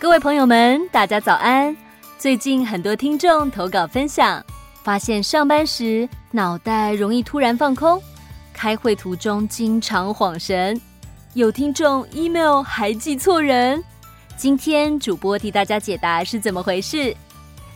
[0.00, 1.76] 各位朋友们，大家早安！
[2.18, 4.40] 最近很多听众投稿分享，
[4.84, 8.00] 发现上班时脑袋容易突然放空，
[8.52, 10.80] 开会途中经常恍神，
[11.34, 13.82] 有听众 email 还记错人。
[14.36, 17.12] 今天主播替大家解答是怎么回事？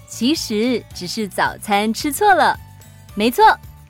[0.07, 2.57] 其实只是早餐吃错了。
[3.17, 3.45] 没错，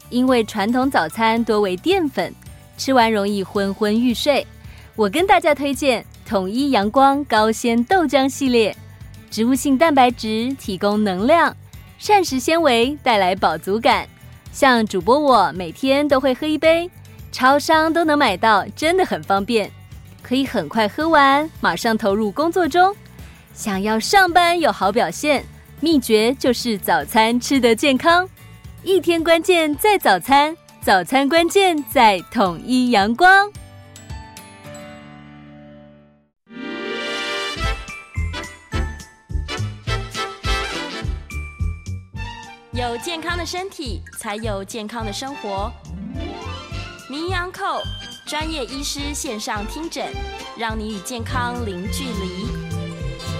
[0.08, 2.34] 因为传统早餐多为淀粉，
[2.78, 4.46] 吃完容易昏昏欲睡。
[4.96, 6.02] 我跟大家推荐
[6.32, 8.74] 统一阳光高纤豆浆系列，
[9.30, 11.54] 植物性蛋白质提供能量，
[11.98, 14.08] 膳食纤维带来饱足感。
[14.50, 16.90] 像主播我每天都会喝一杯，
[17.32, 19.70] 超商都能买到，真的很方便，
[20.22, 22.96] 可以很快喝完，马上投入工作中。
[23.52, 25.44] 想要上班有好表现，
[25.80, 28.26] 秘诀就是早餐吃得健康。
[28.82, 33.52] 一天关键在早餐，早餐关键在统一阳光。
[42.74, 45.70] 有健康的身体，才有健康的生活。
[47.10, 47.82] 名医安扣
[48.24, 50.10] 专业医师线上听诊，
[50.56, 52.46] 让你与健康零距离。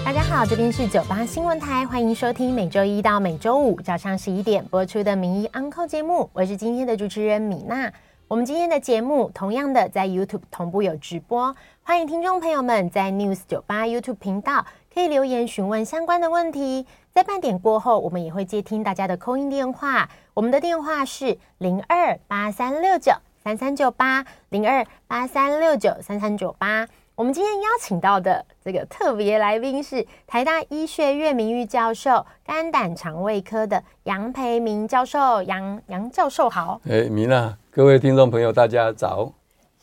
[0.05, 6.29] 大家好，这边是九八新闻台，欢迎收听每周一到每周五早上十一点播出的名医安扣节目。
[6.31, 7.91] 我是今天的主持人米娜。
[8.29, 16.87] 我们今天的节目同样的在 YouTube 同步有直播，欢迎听众朋友们在 News 九八 YouTube 频道可以留言询问相关的问题。
[17.11, 20.09] 在半点过后，我们也会接听大家的扣音电话。
[20.33, 23.11] 我们的电话是零二八三六九
[23.43, 26.87] 三三九八零二八三六九三三九八。
[27.15, 35.43] 我们今天邀请到的这个特别来宾是台大医学院名誉教授、肝胆肠胃科的杨培明教授。
[35.43, 36.81] 杨杨教授好。
[36.89, 39.33] 哎，米娜，各位听众朋友，大家早。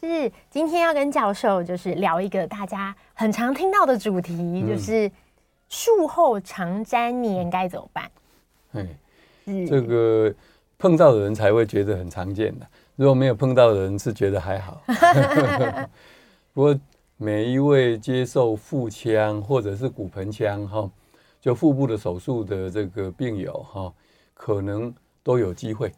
[0.01, 5.11] 是，今天要跟教授就是聊一个大家很常听到的主题，嗯、就是。
[5.69, 8.11] 术后肠粘黏该怎么办？
[8.73, 8.87] 哎，
[9.69, 10.33] 这个
[10.77, 12.67] 碰到的人才会觉得很常见的，
[12.97, 14.83] 如果没有碰到的人是觉得还好。
[16.53, 16.77] 不过
[17.17, 20.91] 每一位接受腹腔或者是骨盆腔哈，
[21.41, 23.93] 就腹部的手术的这个病友哈，
[24.35, 24.93] 可能
[25.23, 25.93] 都有机会，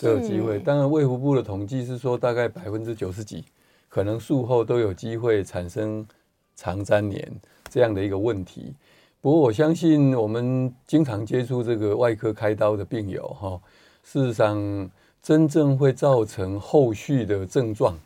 [0.00, 0.58] 都有机会。
[0.58, 3.44] 当然卫福部的统计是说，大概百分之九十几
[3.88, 6.06] 可能术后都有机会产生
[6.54, 8.74] 肠粘连这样的一个问题。
[9.20, 13.60] 不过我相信，我们经常接触这个外科开刀的病友，哈，
[14.04, 14.90] 事实上
[15.20, 17.98] 真正会造成后续的症状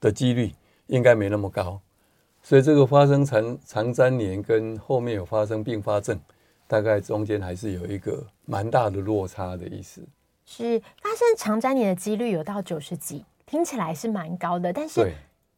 [0.00, 0.52] 的几率
[0.88, 1.80] 应该没那么高，
[2.42, 6.20] 所以这个发生肠肠粘连跟后面有发生并发症，
[6.66, 10.02] 大概中间还是有一个蛮大的落差的意思。
[10.50, 15.10] 是发生肠粘连的几率有到九十几，听起来是蛮高的，但是。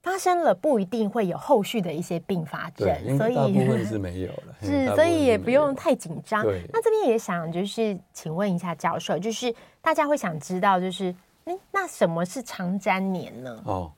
[0.03, 4.57] 发生了不一定会有后续的一些并发症，所以大部分 是没有了。
[4.61, 6.45] 是，所以也不用太紧张。
[6.73, 11.15] 那这边也想就是请问一下教授，就是大家会想知道，就是
[11.45, 13.63] 嗯，那什么是肠粘连呢？
[13.65, 13.93] 哦，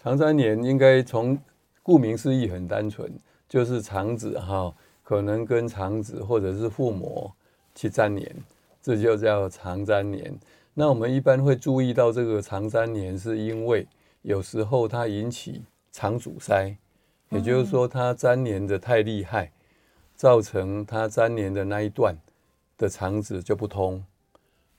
[0.00, 1.36] 肠粘连应该从
[1.82, 3.12] 顾名思义很单纯，
[3.48, 4.72] 就是肠子哈
[5.02, 7.28] 可能跟肠子或者是腹膜
[7.74, 8.36] 去粘连，
[8.82, 10.40] 这就叫肠粘连。
[10.74, 13.86] 那我们一般会注意到这个肠粘连，是因为。
[14.22, 16.76] 有时候它引起肠阻塞，
[17.30, 19.50] 也就是说它粘连的太厉害，
[20.14, 22.14] 造成它粘连的那一段
[22.76, 24.04] 的肠子就不通，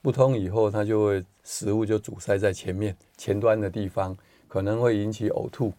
[0.00, 5.72] 不通以后它就会食物就阻塞在前面前端的地方，可能会引起呕吐，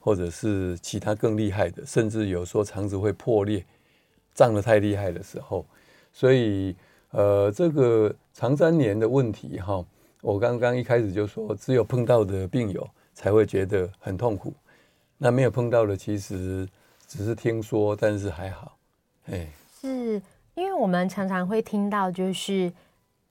[0.00, 3.64] 或者是其他更厉害的，甚至有时候肠子会破裂，
[4.34, 5.64] 胀得太厉害的时候，
[6.12, 6.74] 所以
[7.14, 9.82] 呃这个肠粘连的问题哈，
[10.20, 12.86] 我刚刚一开始就说只有碰到的病友。
[13.16, 14.52] 才会觉得很痛苦，
[15.18, 16.68] 那没有碰到的其实
[17.06, 18.76] 只是听说，但是还好，
[19.30, 19.46] 哎，
[19.80, 20.20] 是
[20.54, 22.72] 因为我们常常会听到，就是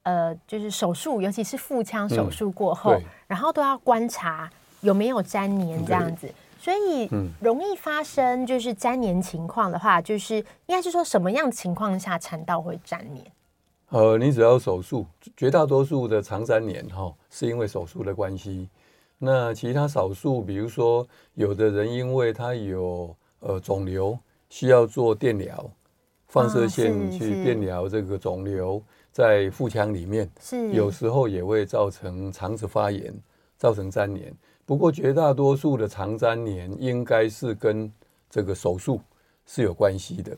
[0.04, 7.10] 呃，就是手术，尤其是腹腔手术过后，嗯、然后都要观察有没有粘连这样子，所以
[7.42, 13.32] 容易发生就是粘连情况的话，就是应该是说什么样情况下肠道会粘连？
[13.93, 15.05] 呃，你只要手术，
[15.37, 18.67] 绝大多数的肠粘连哈，是因为手术的关系。
[19.19, 24.17] 那其他少数，比如说，有的人因为他有呃肿瘤，
[24.49, 25.69] 需要做电疗，
[26.25, 28.81] 放射线去电疗这个肿瘤
[29.11, 33.13] 在腹腔里面，是有时候也会造成肠子发炎，
[33.59, 34.35] 造成粘连。
[34.66, 37.93] 不过绝大多数的肠粘连应该是跟
[38.28, 38.99] 这个手术
[39.45, 40.35] 是有关系的，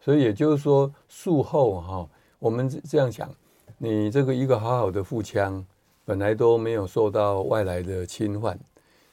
[0.00, 2.08] 所以也就是说术后哈，
[2.38, 3.32] 我们这样想，
[3.78, 5.64] 你这个一个好好的腹腔。
[6.04, 8.58] 本来都没有受到外来的侵犯，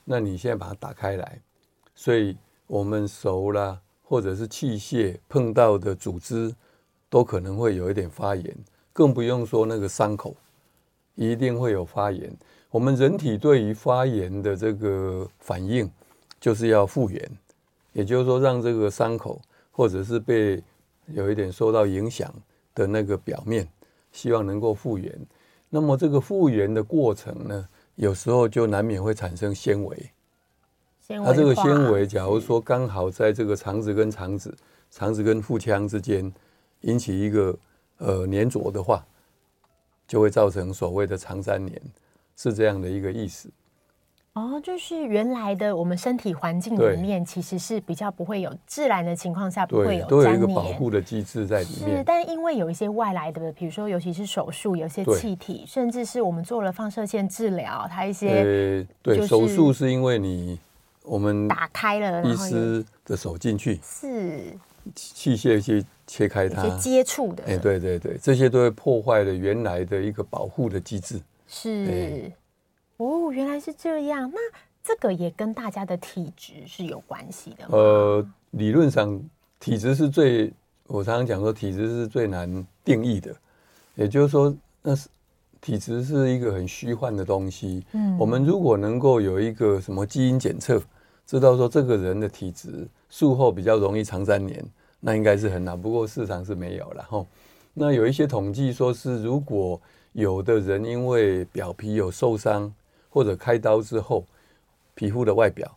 [0.05, 1.41] 那你现在把它打开来，
[1.93, 2.37] 所以
[2.67, 6.55] 我们手啦、或者是器械碰到的组织，
[7.09, 8.57] 都可能会有一点发炎，
[8.93, 10.37] 更不用说那个伤口，
[11.15, 12.33] 一定会有发炎。
[12.71, 15.91] 我们人体对于发炎的这个反应，
[16.39, 17.29] 就是要复原，
[17.91, 20.63] 也就是说，让这个伤口或者是被
[21.07, 22.33] 有一点受到影响
[22.75, 23.67] 的那个表面，
[24.11, 25.11] 希望能够复原。
[25.69, 30.11] 那么这个复原的过程呢，有时候就难免会产生纤维。
[31.07, 34.55] 它这个纤维，假如说刚好在这个肠子跟肠子、
[34.91, 36.31] 肠子跟腹腔之间
[36.81, 37.57] 引起一个
[37.97, 39.05] 呃粘着的话，
[40.07, 41.81] 就会造成所谓的肠粘连，
[42.35, 43.49] 是这样的一个意思。
[44.35, 51.97] 哦，就是原来的我们身体环境里面，其实是比较不会有自然的情况下不会有都有一个保护的机制在里面。
[51.97, 60.59] 是，但因为有一些外来的，比如说尤其是手术，有些气体，甚至是我们做了放射线治疗，它一些、呃、对手术是因为你。
[61.07, 64.57] 我们打开了，医师的手进去是
[64.95, 71.21] 器械去切开它，接触的，哎，对对对，这些都会破坏了原来的一个保护的机制。
[71.47, 72.31] 是
[72.97, 74.31] 哦，原来是这样。
[74.33, 74.39] 那
[74.83, 77.77] 这个也跟大家的体质是有关系的吗？
[77.77, 79.21] 呃，理论上
[79.59, 80.51] 体质是最，
[80.87, 83.35] 我常常讲说体质是最难定义的，
[83.95, 85.09] 也就是说那是。
[85.61, 87.83] 体质是一个很虚幻的东西。
[87.93, 90.79] 嗯，我们如果能够有一个什么基因检测，
[91.25, 94.63] 知道说这个人的体质术后比较容易长三年，
[94.99, 95.81] 那应该是很难。
[95.81, 97.25] 不过市场是没有了哈。
[97.73, 99.81] 那有一些统计说是，如果
[100.11, 102.71] 有的人因为表皮有受伤
[103.15, 104.25] 或者开刀之后，
[104.93, 105.73] 皮肤的外表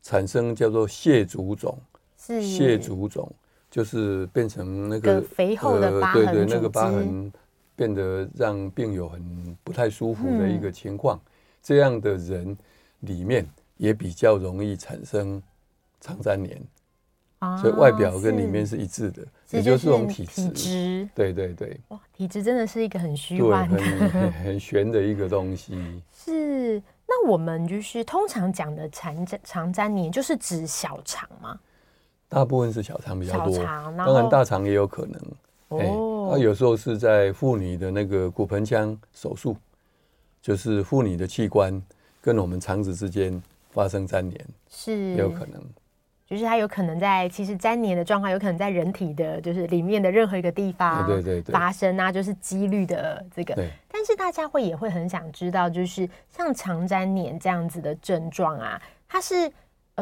[0.00, 1.78] 产生叫做蟹足肿，
[2.16, 3.30] 是蟹足肿
[3.70, 7.30] 就是变成那个肥厚的疤痕，对对，那个疤痕。
[7.76, 11.30] 变得让病友很不太舒服的一个情况，嗯、
[11.62, 12.54] 这样的人
[13.00, 13.48] 里面
[13.78, 15.42] 也比较容易产生
[15.98, 16.62] 肠粘连，
[17.38, 20.48] 啊、所以外表跟里面是一致的，是也就是这种体质。
[20.48, 26.02] 体质对对对，哇，体质真的是一个很虚幻的、很很， 很玄的一个东西。
[26.12, 31.58] 是，那我们就是通常讲的肠粘肠粘连，就是指小肠吗？
[32.28, 35.20] 大部分是小肠比较多，当然大肠也有可能。
[35.68, 39.56] 哦，那、欸、有时候是在妇女的那个骨盆腔手术，
[40.40, 41.80] 就是妇女的器官
[42.20, 45.60] 跟我们肠子之间发生粘连，是有可能，
[46.30, 53.54] 就是它有可能在其实粘连的状况，有可能在人体的就是里面的任何一个地方对对对发生啊，就是几率的这个。
[53.54, 59.52] 对，但是大家会也会很想知道，就是像肠粘连这样子的症状啊，它是。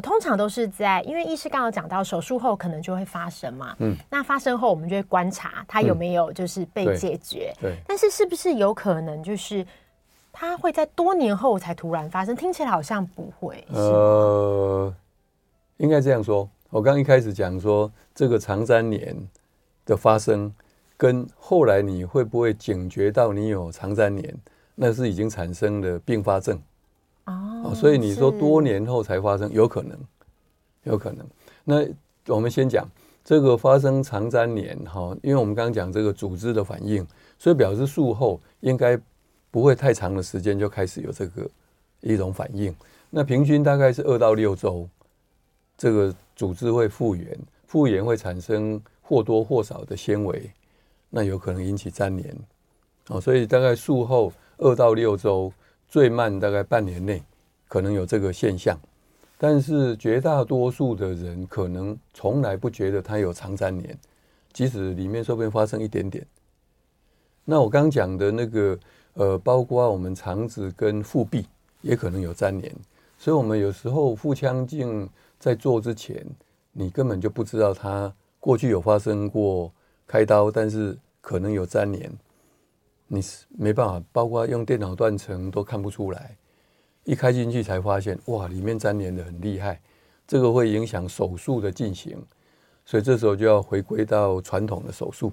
[0.00, 9.66] 通常都是在，因为医师刚刚讲到手术后可能就会发生嘛，嗯，那发生后我们就会观察它有没有就是被解决，嗯、对，对，但是是不是有可能就是
[10.30, 12.36] 它会在多年后才突然发生？
[12.36, 14.94] 听起来好像不会，呃，
[15.78, 16.48] 应该这样说。
[16.70, 19.16] 我刚一开始讲说这个肠粘连
[19.86, 20.52] 的发生，
[20.96, 24.36] 跟后来你会不会警觉到你有肠粘连，
[24.74, 26.60] 那是已经产生了并发症。
[27.24, 29.98] 哦，所以你说多年后才发生，有可能，
[30.84, 31.26] 有可能。
[31.64, 31.86] 那
[32.26, 32.86] 我们先讲
[33.24, 37.06] 这个发生肠粘连哈，因为我们刚刚讲这个组织的反应，
[37.38, 38.98] 所以表示术后应该
[39.50, 41.48] 不会太长的时间就开始有这个
[42.00, 42.74] 一种反应。
[43.10, 44.88] 那平均大概是二到六周，
[45.78, 50.50] 这个组织会复原，复原会产生或多或少的纤维，
[51.08, 52.36] 那有可能引起粘连。
[53.06, 55.50] 哦，所以大概术后二到六周。
[55.90, 57.22] 最慢大概半年内
[57.66, 58.78] 可能有这个现象，
[59.38, 63.98] 但是绝大多数的人可能从来不觉得它有肠粘连，
[64.52, 66.26] 即使里面说不定发生一点点。
[67.42, 68.78] 那我刚讲的那个
[69.14, 71.46] 呃，包括我们肠子跟腹壁
[71.80, 72.70] 也可能有粘连，
[73.16, 76.24] 所以我们有时候腹腔镜在做之前，
[76.72, 79.72] 你根本就不知道他过去有发生过
[80.06, 82.12] 开刀，但是可能有粘连。
[83.06, 86.36] 你是没办法，包括用电脑断层都看不出来，
[87.04, 89.80] 一开进去才发现，哇，里面粘连得很厉害，
[90.26, 92.22] 这个会影响手术的进行，
[92.84, 95.32] 所以这时候就要回归到传统的手术。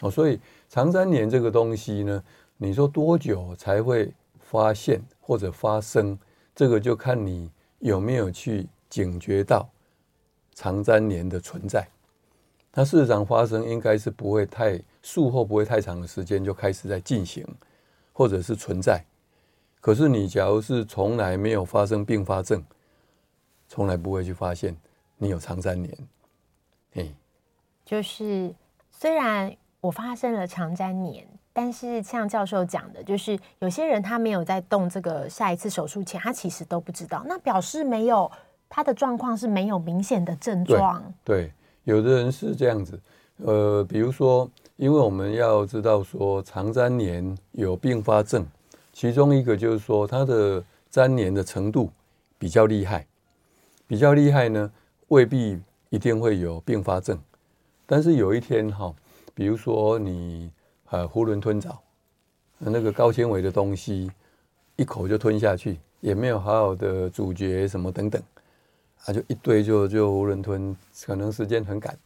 [0.00, 2.22] 哦，所以肠粘连这个东西呢，
[2.58, 6.18] 你说多久才会发现或者发生，
[6.54, 9.68] 这个就看你有没有去警觉到
[10.54, 11.86] 长粘连的存在。
[12.72, 14.80] 那事实上发生应该是不会太。
[15.00, 17.42] 术后不会太长的时间就开始在进行，
[18.12, 19.02] 或者是存在。
[19.80, 22.62] 可是你假如是从来没有发生并发症，
[23.68, 24.76] 从来不会去发现
[25.16, 25.98] 你有长粘连。
[26.92, 27.14] 嘿，
[27.86, 28.54] 就是
[28.90, 38.30] 虽然我发生了长粘连，但是像教授讲的，就是有些人他没有在动这个下一次手术前，他其实都不知道，那表示没有
[38.68, 41.02] 他的状况是没有明显的症状。
[41.24, 41.52] 对。
[41.84, 43.00] 有的人是这样子，
[43.38, 44.46] 呃，比如说，
[44.76, 48.46] 因为我们要知道说肠粘连有并发症，
[48.92, 51.90] 其中一个就是说它的粘连的程度
[52.38, 53.06] 比较厉害，
[53.86, 54.70] 比较厉害呢，
[55.06, 55.58] 未必
[55.88, 57.18] 一定会有并发症，
[57.86, 58.94] 但是有一天哈，
[59.32, 60.50] 比如说你
[60.90, 61.80] 呃囫囵吞枣，
[62.58, 64.10] 那个高纤维的东西
[64.76, 68.22] 一口就吞下去，也没有好好的咀嚼什么等等。
[69.04, 70.76] 啊，就一堆就就囫囵吞，
[71.06, 71.96] 可能时间很赶，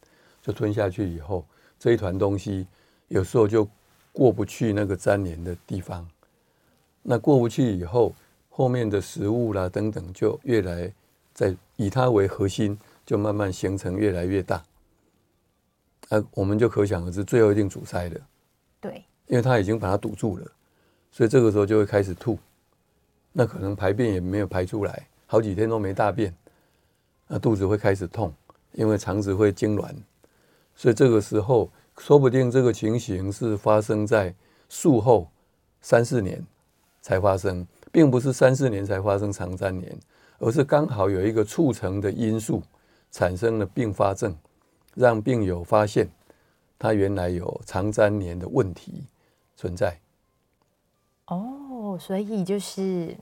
[0.41, 1.45] 就吞下去以后，
[1.79, 2.65] 这一团东西
[3.07, 3.67] 有时候就
[4.11, 6.07] 过不去那个粘连的地方。
[7.01, 8.15] 那过不去以后，
[8.49, 10.91] 后面的食物啦等等，就越来
[11.33, 14.63] 在以它为核心，就慢慢形成越来越大。
[16.09, 18.21] 啊，我们就可想而知，最后一定阻塞的。
[18.79, 20.51] 对，因为它已经把它堵住了，
[21.11, 22.37] 所以这个时候就会开始吐。
[23.31, 26.33] 那可能排便也没有排出来，好几天都没大便。
[27.27, 28.33] 那肚子会开始痛，
[28.73, 29.93] 因为肠子会痉挛，
[30.75, 34.33] 所以这个时候说不定这个情形是发生在
[34.69, 35.27] 术后
[35.81, 36.45] 三四年
[37.01, 39.97] 才发生，并不是三四年才发生肠粘连，
[40.39, 42.61] 而是刚好有一个促成的因素
[43.11, 44.35] 产生了并发症，
[44.93, 46.09] 让病友发现
[46.77, 49.05] 他原来有肠粘连的问题
[49.55, 49.97] 存在。
[51.27, 53.15] 哦，所以就是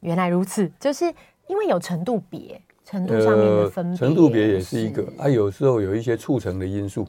[0.00, 1.04] 原来如此，就是
[1.46, 2.60] 因为有程度别。
[2.86, 5.28] 程度上面的分程度别也是一个啊。
[5.28, 7.06] 有时候有一些促成的因素，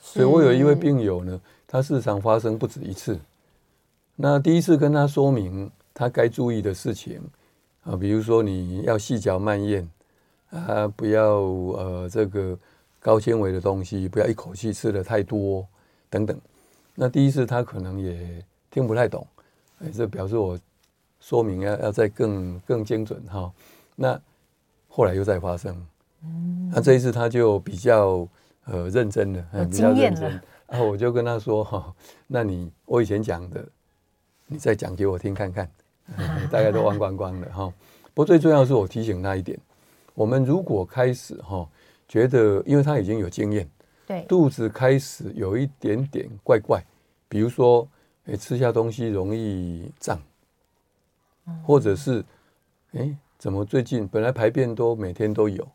[0.00, 3.18] 所以我有一位病友呢，他事实上发生不止一次。
[4.16, 7.20] 那第一次跟他说明他该注意的事情
[7.84, 9.88] 啊，比如说你要细嚼慢咽
[10.50, 12.58] 啊，不要呃这个
[12.98, 15.64] 高纤维的东西，不要一口气吃的太多
[16.08, 16.36] 等等。
[16.94, 19.26] 那第一次他可能也听不太懂，
[19.80, 20.58] 哎，这表示我
[21.20, 23.52] 说明要要再更更精准哈。
[23.94, 24.20] 那
[24.98, 25.86] 后来又再发生，
[26.24, 28.26] 嗯，那这一次他就比较
[28.64, 30.28] 呃认真了，比较认真。
[30.66, 31.94] 然后我就跟他说：“哈，
[32.26, 33.64] 那你我以前讲的，
[34.48, 35.70] 你再讲给我听看看。”
[36.50, 37.72] 大概都忘光光了哈。
[38.12, 39.56] 不过最重要的是，我提醒他一点：
[40.14, 41.64] 我们如果开始哈
[42.08, 43.70] 觉得，因为他已经有经验，
[44.04, 46.84] 对，肚子开始有一点点怪怪，
[47.28, 47.88] 比如说，
[48.26, 50.20] 哎，吃下东西容易胀，
[51.64, 52.24] 或者是
[52.94, 53.16] 哎。
[53.38, 55.66] 怎么最近本来排便都每天都有，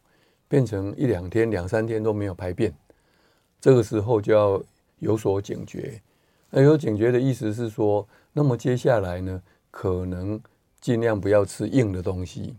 [0.49, 2.73] 变成一两天、两三天都没有排便？
[3.61, 4.61] 这个时候就要
[4.99, 6.01] 有所警觉。
[6.49, 9.41] 那有警觉的意思是说，那么接下来呢，
[9.71, 10.37] 可能
[10.81, 12.53] 尽量不要吃硬的东西，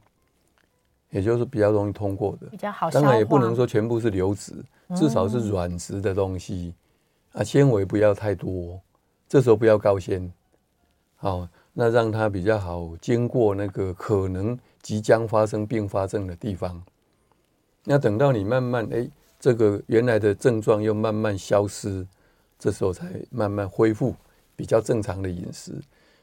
[1.11, 2.47] 也就是比较容易通过的。
[2.47, 2.91] 比较好。
[2.91, 4.55] 当然也不能说全部是流质，
[4.97, 6.75] 至少是软质的东西。
[7.33, 8.81] 啊，纤维不要太多，
[9.29, 10.33] 这时候不要高纤。
[11.17, 14.59] 好，那让它比较好经过那个可能。
[14.85, 16.85] 即将发生并发症的地方，
[17.85, 19.09] 那等到你慢慢哎，
[19.41, 22.07] 这个原来的症状又慢慢消失，
[22.59, 24.15] 这时候才慢慢恢复
[24.55, 25.73] 比较正常的饮食。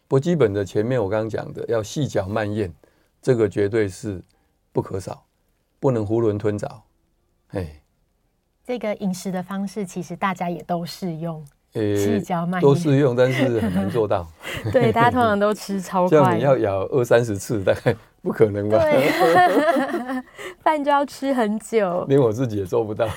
[0.07, 2.71] 不基本的前面我刚刚讲的，要细嚼慢咽，
[3.19, 4.21] 这个绝对是
[4.71, 5.25] 不可少，
[5.79, 6.83] 不能囫囵吞枣。
[7.53, 7.81] 哎，
[8.63, 11.43] 这个饮食的方式其实大家也都适用。
[11.73, 14.27] 细嚼都适用，但是很难做到。
[14.71, 18.77] 对，大家通常都吃超 快，这样你要咬二三十次，大概不可能吧？
[18.79, 20.23] 对，
[20.61, 23.07] 饭就要吃很久，连我自己也做不到。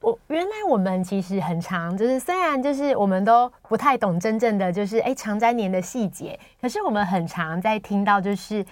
[0.00, 8.64] 我原来我们其实很常，就是虽然就是我们都不太懂真正的就是哎肠粘连的细节，可是我们很常在听到就是。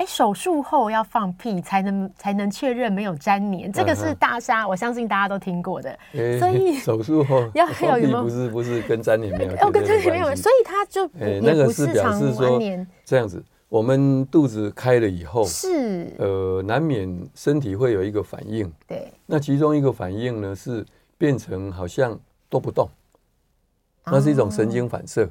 [0.00, 5.94] 哎，手术后要放屁才能才能确认没有粘连，这个是大杀，我相信大家都听过的。
[6.38, 11.06] 所以 手术后 要放屁不是不是跟粘连没有， 哦，跟粘连没有，所以他就
[11.42, 12.58] 那个是表示说
[13.04, 20.82] 这样子，我们肚子开了以后是呃难免身体会有一个反应，对，那其中一个反应呢是
[21.18, 22.88] 变成好像都不动，
[24.06, 25.28] 那是一种神经反射，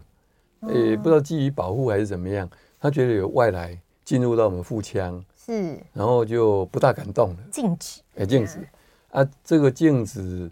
[0.68, 2.48] 诶，不知道基于保护还是怎么样，
[2.80, 3.76] 他觉得有外来。
[4.10, 8.68] 进入到我们腹腔是，然后就不大敢动了，静止，哎，静止。
[9.12, 10.50] 啊，这个静止，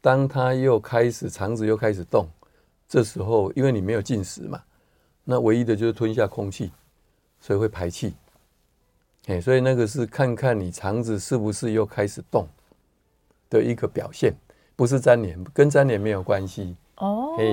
[0.00, 2.28] 当它又开始肠子又开始动，
[2.88, 4.62] 这时候因为你没有进食嘛，
[5.24, 6.70] 那唯一的就是吞下空气，
[7.40, 8.14] 所以会排气，
[9.26, 12.46] 哎，所以那个是看看你肠子是不是又开始动
[13.50, 14.32] 的一个表现，
[14.76, 16.76] 不是粘连，跟粘连没有关系。
[16.98, 17.34] 哦。
[17.36, 17.44] 哎，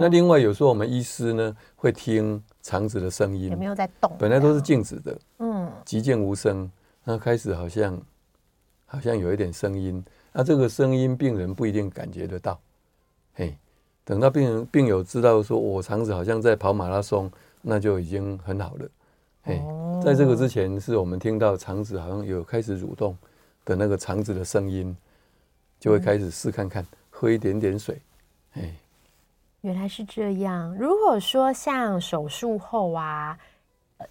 [0.00, 2.42] 那另外有时候我们医师呢会听。
[2.66, 4.12] 肠子的声音有没有在动？
[4.18, 6.68] 本来都是静止的，嗯，寂静无声。
[7.04, 8.02] 那开始好像
[8.86, 12.58] 好像有一点声音，那这个声音病人不一定感觉得到。
[13.34, 13.56] 嘿，
[14.04, 17.30] 等到病人病友知道说我肠子好像在跑马拉松，
[17.62, 18.88] 那就已经很好了。
[19.44, 19.62] 嘿，
[20.04, 23.16] 在这个之前，是我们听到肠子好像有开始蠕动
[23.64, 24.96] 的那个肠子的声音，
[25.78, 28.02] 就会开始试看看，喝一点点水。
[28.54, 28.74] 哎，
[29.66, 30.74] 原来是这样。
[30.76, 33.36] 如果说像手术后啊，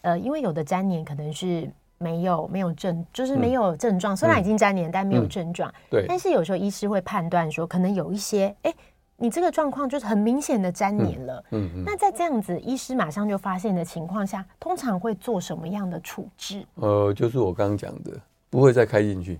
[0.01, 5.73] 呃，因为有的粘黏可能是没有没有症，就是没有症状，虽然已经粘黏，但没有症状。
[5.89, 6.05] 对。
[6.07, 8.73] 但是有时候医师会判断说，可能有一些，哎。
[9.17, 16.65] 你这个状况就是很明显的粘黏了，嗯，嗯，嗯，那在这样子医师马上就发现的情况下，通常会做什么样的处置？
[16.75, 18.11] 呃，就是我刚刚讲的，
[18.49, 19.39] 不会再开进去，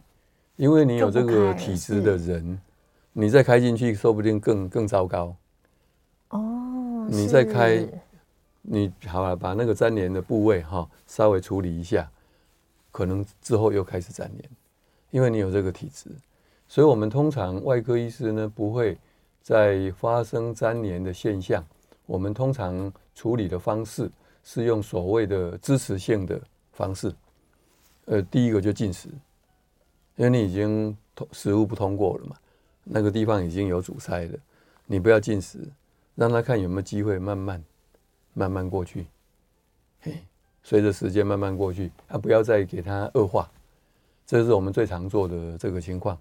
[0.55, 2.57] 因为你有这个体质的人，
[3.11, 5.35] 你再开进去，说不定更更糟糕。
[6.35, 7.87] 哦，你再开，
[8.61, 12.09] 你好了，把那个粘连的部位哈稍微处理一下，
[12.91, 14.49] 可能之后又开始粘连，
[15.11, 16.09] 因为你有这个体质，
[16.67, 18.97] 所以我们通常外科医师呢不会。
[19.45, 21.63] 在发生粘连的现象，
[22.07, 24.09] 我们通常处理的方式
[24.43, 26.41] 是用所谓的支持性的
[26.73, 27.13] 方式。
[28.05, 29.07] 呃，第一个就进食，
[30.15, 32.35] 因为你已经通食物不通过了嘛，
[32.83, 34.39] 那个地方已经有阻塞了，
[34.87, 35.59] 你不要进食，
[36.15, 37.63] 让他看有没有机会慢慢
[38.33, 39.05] 慢慢过去。
[40.01, 40.23] 嘿，
[40.63, 43.49] 随着时间慢慢过去，啊，不要再给他恶化，
[44.25, 46.17] 这是我们最常做的这个情况。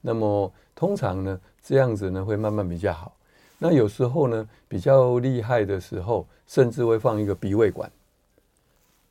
[0.00, 3.14] 那么通常呢，这样子呢会慢慢比较好。
[3.58, 7.90] 那有时候呢比较厉害的时候，甚至会放一个鼻胃管，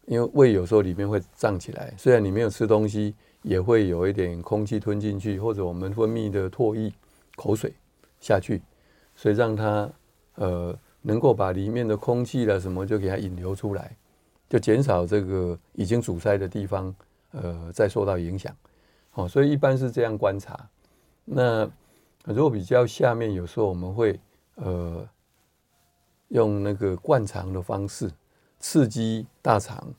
[0.06, 6.92] 因为胃有时候里面会胀起来，虽然你没有吃东西，也会有一点空气吞进去，或者我们分泌的唾液、
[7.36, 7.74] 口水
[8.20, 8.62] 下去，
[9.16, 9.90] 所以让它
[10.36, 13.96] 呃能够把里面的空气了什么就给它引流出来，
[14.50, 16.94] 就减少这个已经阻塞的地方
[17.32, 18.56] 呃再受到影响。
[19.10, 20.70] 好，所以一般是这样观察。
[21.26, 21.70] 那
[22.26, 24.20] 如果比较下面，有时候我们会
[24.56, 25.08] 呃
[26.30, 28.10] 用那个灌肠的方式
[28.60, 29.94] 刺激大肠，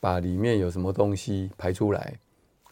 [0.00, 2.18] 把里面有什么东西排出来，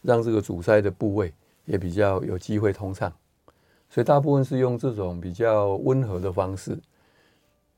[0.01, 1.33] 让这个阻塞的部位
[1.65, 3.11] 也比较有机会通畅。
[3.89, 6.77] 所以大部分是用这种比较温和的方式，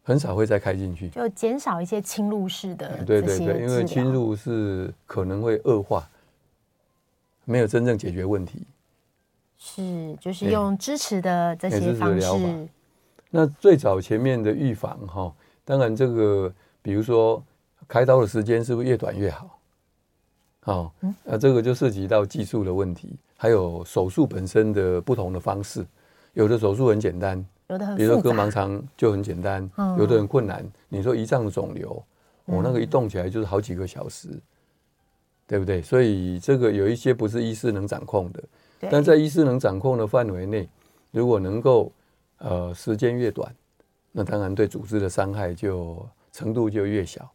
[0.09, 3.03] 很少会再开进去，就减少一些侵入式的。
[3.05, 6.09] 对对对，因为侵入是可能会恶化，
[7.45, 8.65] 没有真正解决问题。
[9.59, 12.25] 是，就是用支持的这些方式。
[12.25, 12.69] 欸、
[13.29, 15.31] 那最早前面的预防哈，
[15.63, 17.43] 当然这个，比如说
[17.87, 19.59] 开刀的时间是不是越短越好？
[20.61, 20.93] 好，
[21.23, 25.85] 那这个就涉及到技术的问题，还有手术本身的不同的方式。
[26.33, 30.65] 有的手术很简单，有的很比如说割盲肠就很简单，有的很困难。
[30.89, 32.03] 你说胰脏的肿瘤，
[32.45, 34.27] 我那个一动起来就是好几个小时，
[35.45, 35.81] 对不对？
[35.81, 38.43] 所以这个有一些不是医师能掌控的。
[38.89, 40.67] 但在医师能掌控的范围内，
[41.11, 41.91] 如果能够
[42.39, 43.53] 呃时间越短，
[44.11, 47.29] 那当然对组织的伤害就程度就越小。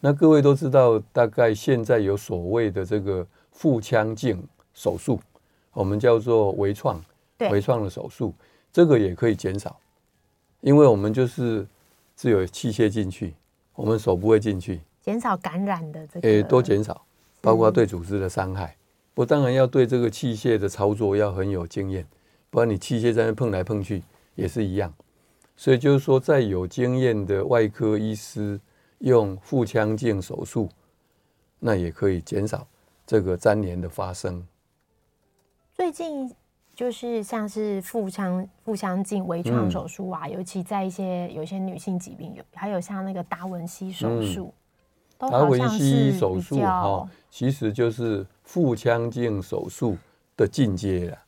[0.00, 5.20] 那各位都知道，大概现在有所谓的这个腹腔镜手术，
[5.72, 6.98] 我们叫做微创，
[7.50, 8.32] 微创的手术，
[8.72, 9.78] 这个也可以减少，
[10.62, 11.66] 因为我们就是
[12.16, 13.34] 只有器械进去，
[13.74, 17.04] 我们手不会进去，减少感染的这个，诶，多减少，
[17.40, 18.74] 包括对组织的伤害。
[19.14, 22.06] 我当然要对这个器械的操作要很有经验，
[22.48, 24.02] 不然你器械在那碰来碰去
[24.34, 24.92] 也是一样。
[25.54, 28.58] 所以就是说，在有经验的外科医师
[29.00, 30.70] 用腹腔镜手术，
[31.58, 32.66] 那也可以减少
[33.06, 34.44] 这个粘连的发生。
[35.74, 36.34] 最近
[36.82, 44.52] 就是像是腹腔腹腔镜微创手术啊，嗯、尤其在一些有一些女性疾病有，还有像那个达文西手术。
[45.20, 49.96] 嗯达文西手术哈，其实就是腹腔镜手术
[50.36, 51.18] 的进阶了。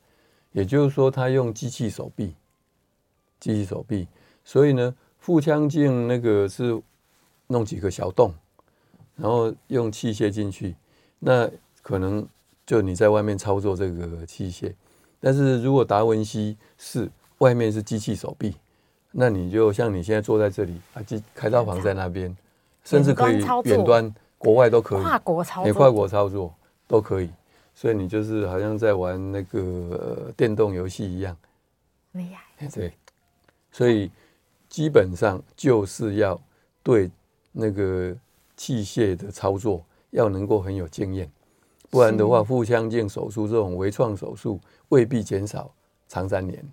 [0.50, 2.34] 也就是说，他用机器手臂，
[3.38, 4.08] 机器手臂。
[4.42, 6.82] 所以呢，腹腔镜那个是
[7.46, 8.34] 弄几个小洞，
[9.14, 10.74] 然后用器械进去。
[11.20, 11.48] 那
[11.80, 12.26] 可能
[12.66, 14.72] 就你在外面操作这个器械。
[15.24, 18.54] 但是如果达文西是外面是机器手臂，
[19.10, 22.36] 那你就像你现在坐在这里啊，机开刀房在那边。
[22.84, 26.54] 甚至可以远端，国外都可以，跨国操作，你跨国操作
[26.86, 27.30] 都可以，
[27.74, 31.34] 所以你就是好像在玩那个、呃、电动游戏一样，
[32.12, 32.68] 厉害。
[32.68, 32.92] 对，
[33.72, 34.10] 所以
[34.68, 36.38] 基本上就是要
[36.82, 37.10] 对
[37.52, 38.14] 那个
[38.54, 41.26] 器械的操作要能够很有经验，
[41.94, 45.70] 不然的话，腹腔镜手术这种微创手术未必减少
[46.08, 46.72] 肠粘连。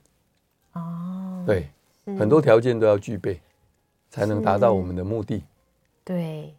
[0.74, 1.70] 哦，对，
[2.18, 3.40] 很多条件都要具备，
[4.10, 5.44] 才能达到我们的目的。
[6.04, 6.56] 对，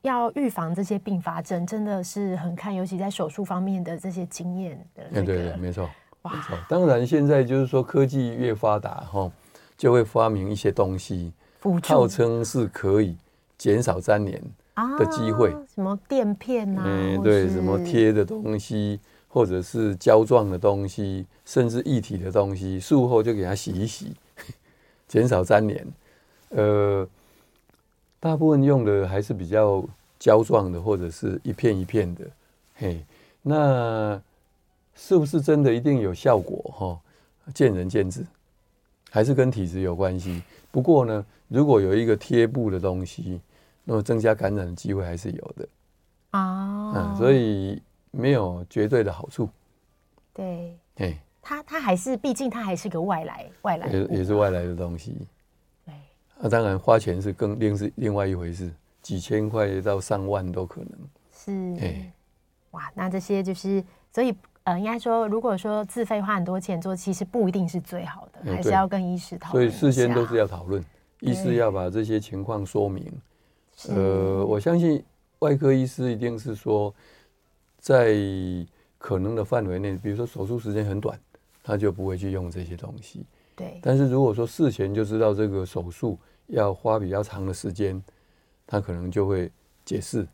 [0.00, 5.26] 要预防这些并发症，真的是很看，尤其在手术方面的这些经验的、那个。
[5.26, 5.88] 对对，没错，
[6.22, 6.58] 没错。
[6.68, 9.30] 当然，现在就是说科技越发达哈，
[9.76, 11.32] 就会发明一些东西，
[11.84, 13.16] 号称是可以
[13.56, 14.42] 减少粘连
[14.74, 15.50] 的机会。
[15.74, 16.82] 什么垫片啊？
[16.86, 24.14] 嗯，对，什么贴的东西，或者是胶状的东西，甚至一体的东西，术后就给它洗一洗，
[25.08, 25.86] 减少粘连。
[26.50, 27.08] 呃，
[28.20, 29.84] 大部分用的还是比较
[30.18, 32.24] 胶状的，或者是一片一片的。
[32.74, 33.04] 嘿，
[33.42, 34.20] 那
[34.94, 36.58] 是不是真的一定有效果？
[36.76, 38.24] 哈，见仁见智，
[39.10, 40.42] 还是跟体质有关系。
[40.70, 43.40] 不过呢，如果有一个贴布的东西，
[43.84, 45.68] 那么增加感染的机会还是有的。
[46.32, 47.82] 哦，嗯，所以。
[48.14, 49.48] 没有绝对的好处，
[50.34, 55.16] 对，哎，它它还是，毕竟它还是个外来外来，也也是外来的东西，
[55.86, 55.94] 对，
[56.38, 60.90] 那、啊、当然花钱是更另是另外一回事，几千块到上万都可能，
[61.32, 62.12] 是，哎，
[62.72, 70.84] 哇，那这些就是，所以呃，应该说，如果说自费花很多钱做，其实不一定是最好的，还是要跟医师讨论，所以事先都是要讨论，
[71.20, 73.10] 医师要把这些情况说明，
[73.88, 75.04] 呃，我相信
[75.40, 76.94] 外科医师一定是说。
[77.84, 78.14] 在
[78.96, 81.18] 可能的范围内，比如说手术时间很短，
[81.64, 83.26] 他就不会去用这些东西。
[83.56, 83.80] 对。
[83.82, 88.00] 但是如果说事前就知道这个手术要花比较长的时间，
[88.68, 89.50] 他可能就会
[89.84, 90.24] 解释，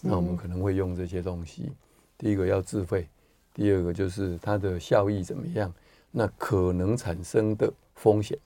[0.00, 1.72] 那我们可能会用这些东西。
[2.16, 3.06] 第一个要自费，
[3.52, 5.70] 第二个就是它的效益怎么样，
[6.10, 8.38] 那可能产生的风险。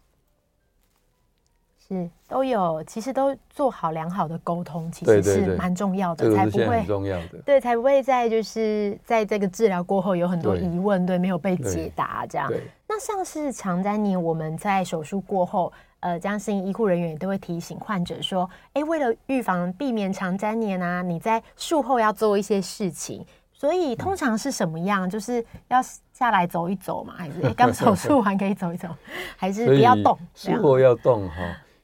[1.89, 12.53] 是都有，其实都做好良好的沟通，其实是蛮重要的，才不会重要的，对，才不会在就是在这个治疗过后有很多疑问，对，没有被解答这样。
[12.87, 23.25] 那像是肠粘连，我们在手术过后，呃，相信医护人员也都会提醒患者说，哎，为了预防避免肠粘连啊，你在术后要做一些事情。
[23.53, 25.11] 所以通常是什么样？
[25.11, 25.81] 就是要
[26.13, 28.89] 下来走一走嘛，还是 刚手术完可以走一走，
[29.37, 30.17] 还是不要动？
[30.35, 31.37] 术后要动哈。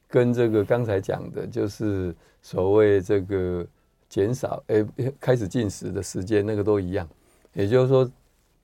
[0.07, 3.65] 跟这个刚才讲的，就是所谓这个
[4.07, 7.07] 减少诶、欸，开始进食的时间，那个都一样。
[7.53, 8.09] 也就是说，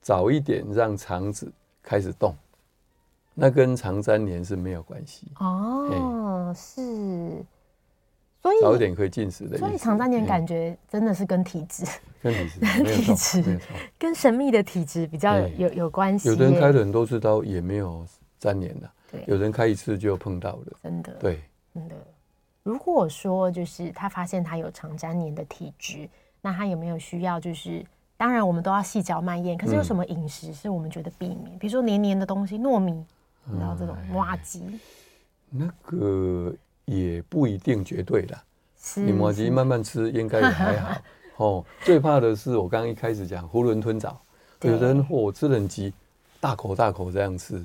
[0.00, 1.50] 早一点让肠子
[1.82, 2.34] 开始动，
[3.34, 5.26] 那跟肠粘连是没有关系。
[5.40, 6.82] 哦，是，
[8.42, 9.58] 所以早一点可以进食的。
[9.58, 11.84] 所以肠粘连感觉真的是跟体质，
[12.22, 13.60] 跟体质， 体质，
[13.98, 16.28] 跟神秘的体质比较有有关系。
[16.28, 18.06] 有的人开了很多次刀也没有
[18.40, 18.90] 粘连的。
[19.26, 21.12] 有人开一次就碰到了，真的。
[21.14, 21.42] 对，
[21.74, 21.94] 真的。
[22.62, 26.08] 如果说就是他发现他有肠粘连的体质，
[26.40, 27.40] 那他有没有需要？
[27.40, 27.84] 就是
[28.16, 31.56] 当然我们都要细嚼慢咽，可是有什么饮食是我们觉得避免？
[31.56, 33.04] 嗯、比如说黏黏的东西，糯米，
[33.58, 34.60] 然后这种麻糬，
[35.50, 38.42] 那个也不一定绝对啦。
[38.94, 41.02] 你麻吉慢慢吃应该也还好。
[41.38, 44.20] 哦，最怕的是我刚刚一开始讲囫囵吞枣，
[44.60, 45.92] 有人我吃得很急，
[46.40, 47.64] 大口大口这样吃，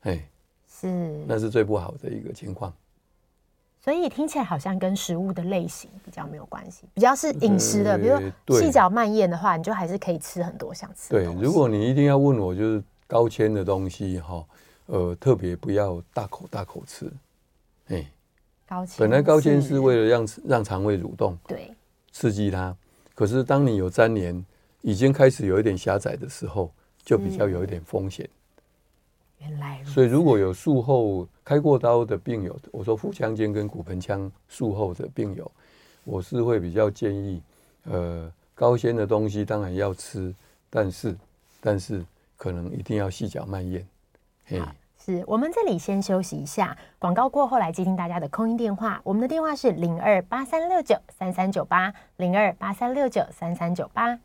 [0.00, 0.24] 哎。
[0.88, 2.72] 是，那是最不好的一个情况。
[3.80, 7.98] 所以听起来好像跟食物的类型比较没有关系，比较是饮食的。
[7.98, 11.22] 比如说细嚼慢咽的话，你就还是可以吃很多想吃的。
[11.22, 14.44] 对，如果你一定要问我，就是高纤的东西哈，
[14.86, 17.10] 呃，特别不要大口大口吃。
[17.88, 18.10] 哎，
[18.66, 21.70] 高纤本来高纤是为了让让肠胃蠕动，对，
[22.10, 22.74] 刺激它。
[23.14, 24.44] 可是当你有粘连，
[24.80, 26.70] 已经开始有一点狭窄的时候，
[27.04, 28.26] 就比较有一点风险。
[29.84, 35.50] 所以，如果有术后开过刀的病友，我说腹腔镜跟骨盆腔术后的病友，
[36.04, 37.42] 我是会比较建议，
[37.84, 40.34] 呃，高纤的东西当然要吃，
[40.70, 41.16] 但是，
[41.60, 42.04] 但是
[42.36, 43.86] 可能一定要细嚼慢咽。
[44.50, 54.18] 好，是我们这里先休息一下，广告过后来接听大家的 call in 电话，我们的电话是零二八三六九三三九八零二八三六九三三九八，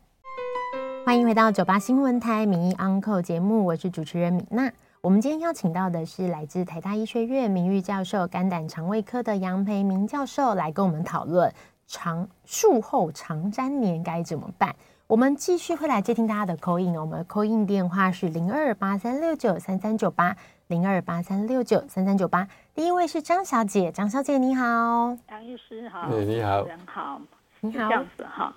[1.04, 4.72] 欢迎回到九八新闻台名医 Uncle 节目，我是主持人米娜。
[5.02, 11.50] 我们今天邀请到的是来自台大医学院名誉教授、肝胆肠胃科的杨培明教授，来跟我们讨论
[11.86, 14.76] 肠术后肠粘连该怎么办。
[15.06, 20.36] 我们继续会来接听大家的 call in，我们的 call in 电话是零二八三六九三三九八
[20.66, 22.46] 零二八三六九三三九八。
[22.74, 27.18] 第一位是张小姐，张小姐你好，杨医师好，对你好，人好，
[27.60, 28.54] 你好，这样子哈，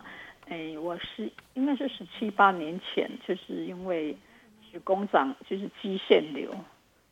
[0.50, 4.18] 哎，我是应该是十七八年前，就是因为。
[4.74, 6.50] 子宫长就是肌腺瘤，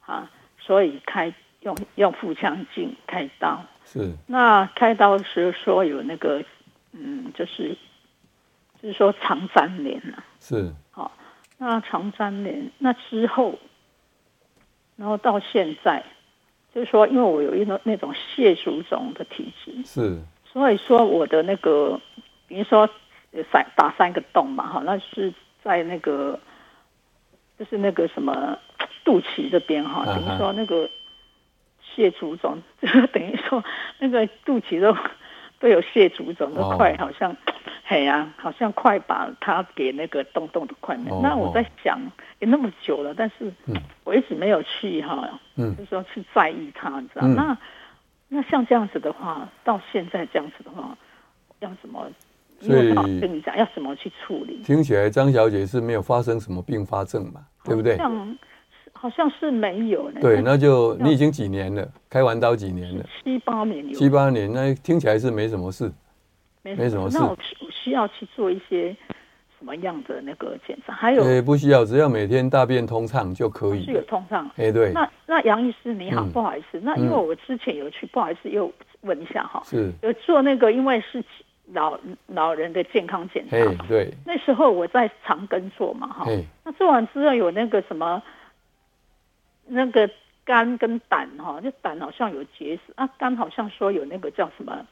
[0.04, 3.64] 啊，所以开用用腹腔镜开刀。
[3.86, 4.12] 是。
[4.26, 6.44] 那开刀的时候说有那个，
[6.92, 7.78] 嗯，就是
[8.82, 10.24] 就是说肠粘连了。
[10.40, 10.74] 是。
[10.90, 11.12] 好，
[11.60, 13.60] 那肠粘连那之后，
[14.96, 16.04] 然后到现在，
[16.74, 19.72] 就是说，因为我有一种那种蟹足肿的体质。
[19.86, 20.20] 是。
[20.46, 22.02] 所以说我的那个，
[22.48, 22.90] 比如说
[23.52, 25.32] 三打三个洞嘛，哈，那是
[25.64, 26.40] 在那个。
[27.62, 28.58] 就是那个什么
[29.06, 30.90] 肚脐这边哈，等于说那个
[31.80, 33.64] 蟹足肿，就 等于说
[34.00, 34.98] 那个肚脐都
[35.60, 37.38] 都有蟹足肿，都快好像
[37.86, 41.14] 哎呀、啊，好像快把它给那个洞洞的快门。
[41.14, 42.00] 哦、那我在想，
[42.40, 43.54] 也那么久了，但是
[44.04, 47.28] 我一直没有去哈，嗯，就是说去在意它，你知道？
[47.28, 47.58] 嗯、那
[48.28, 50.98] 那像这样子的话，到现在这样子的话，
[51.60, 52.10] 要怎么？
[52.60, 54.62] 所以跟你讲，要怎么去处理？
[54.64, 57.98] 听起来张小姐是没有发生什么并发症嘛，对不对？
[57.98, 58.38] 像
[58.94, 60.20] 好像是没有呢。
[60.22, 61.88] 对，那就你已经几年了？
[62.10, 63.04] 开完刀几年了？
[63.24, 63.94] 七八年。
[63.94, 65.92] 七八年，那听起来是没什么事。
[66.64, 67.18] 没什么事。
[67.18, 67.38] 那我
[67.72, 68.96] 需要去做一些
[69.58, 70.94] 什么样的那个检查？
[70.94, 71.24] 还有？
[71.24, 73.86] 哎，不需要，只要每天大便通畅就可以。
[73.86, 74.50] 是有通畅。
[74.58, 74.92] 哎，对。
[74.94, 78.72] 那那杨医师你好，不好意思，那因为我之前有去，不好意思又
[79.02, 79.62] 问一下哈。
[79.66, 79.92] 是。
[80.04, 81.24] 有做那个，因为是。
[81.74, 83.58] 老老人的健康检查
[83.88, 86.26] 对，那时候我在长庚做嘛，哈
[86.64, 88.22] 那做完之后有那个什么，
[89.68, 90.10] 那个
[90.44, 94.86] 肝跟胆哈，就胆好像有结石啊，肝好像说有那个叫什么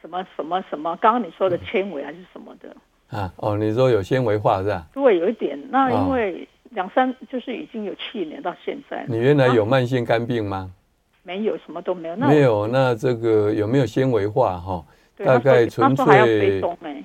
[0.00, 2.74] 什么什么什么，刚刚你说的纤维还是什么的
[3.16, 3.32] 啊？
[3.36, 4.86] 哦，你说有纤维化是吧？
[4.92, 5.58] 对，有一点。
[5.70, 10.56] 那因为两三就是已经有七年到现在，你原来有慢性肝病吗？
[10.56, 12.16] 啊、没有，什么都没有。
[12.16, 14.84] 那没有，那这个有没有纤维化哈？
[15.18, 16.04] 大概纯粹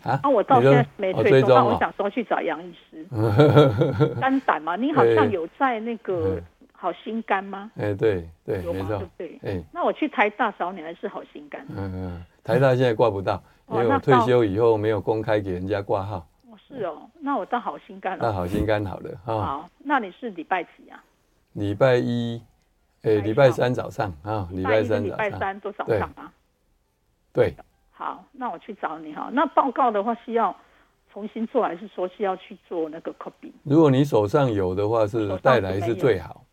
[0.04, 3.06] 啊，那我到现在没追踪，那我想说去找杨医师。
[4.20, 6.42] 肝胆嘛，你好像有在那个
[6.72, 7.70] 好心肝吗？
[7.78, 9.40] 哎，对对，没错，对。
[9.44, 11.66] 哎，那我去台大找你还是好心肝？
[11.70, 16.26] 嗯嗯，台大现在挂不到，因为我退休以后没有公开给人家挂号。
[16.50, 18.28] 哦，是哦，那我到好心肝了。
[18.28, 19.34] 那好心肝好了哈。
[19.42, 21.04] 好，那你是礼拜几啊？
[21.54, 22.42] 礼拜一，
[23.04, 25.26] 哎，礼拜三早上啊，礼拜三早上。
[25.26, 26.32] 礼拜三都早上啊？
[27.34, 27.54] 对。
[27.98, 29.28] 好，那我去找你哈。
[29.34, 30.56] 那报告的话是要
[31.12, 33.52] 重新做，还是说是要去做那个 copy？
[33.64, 36.44] 如果你手上有的话，是带来是最好。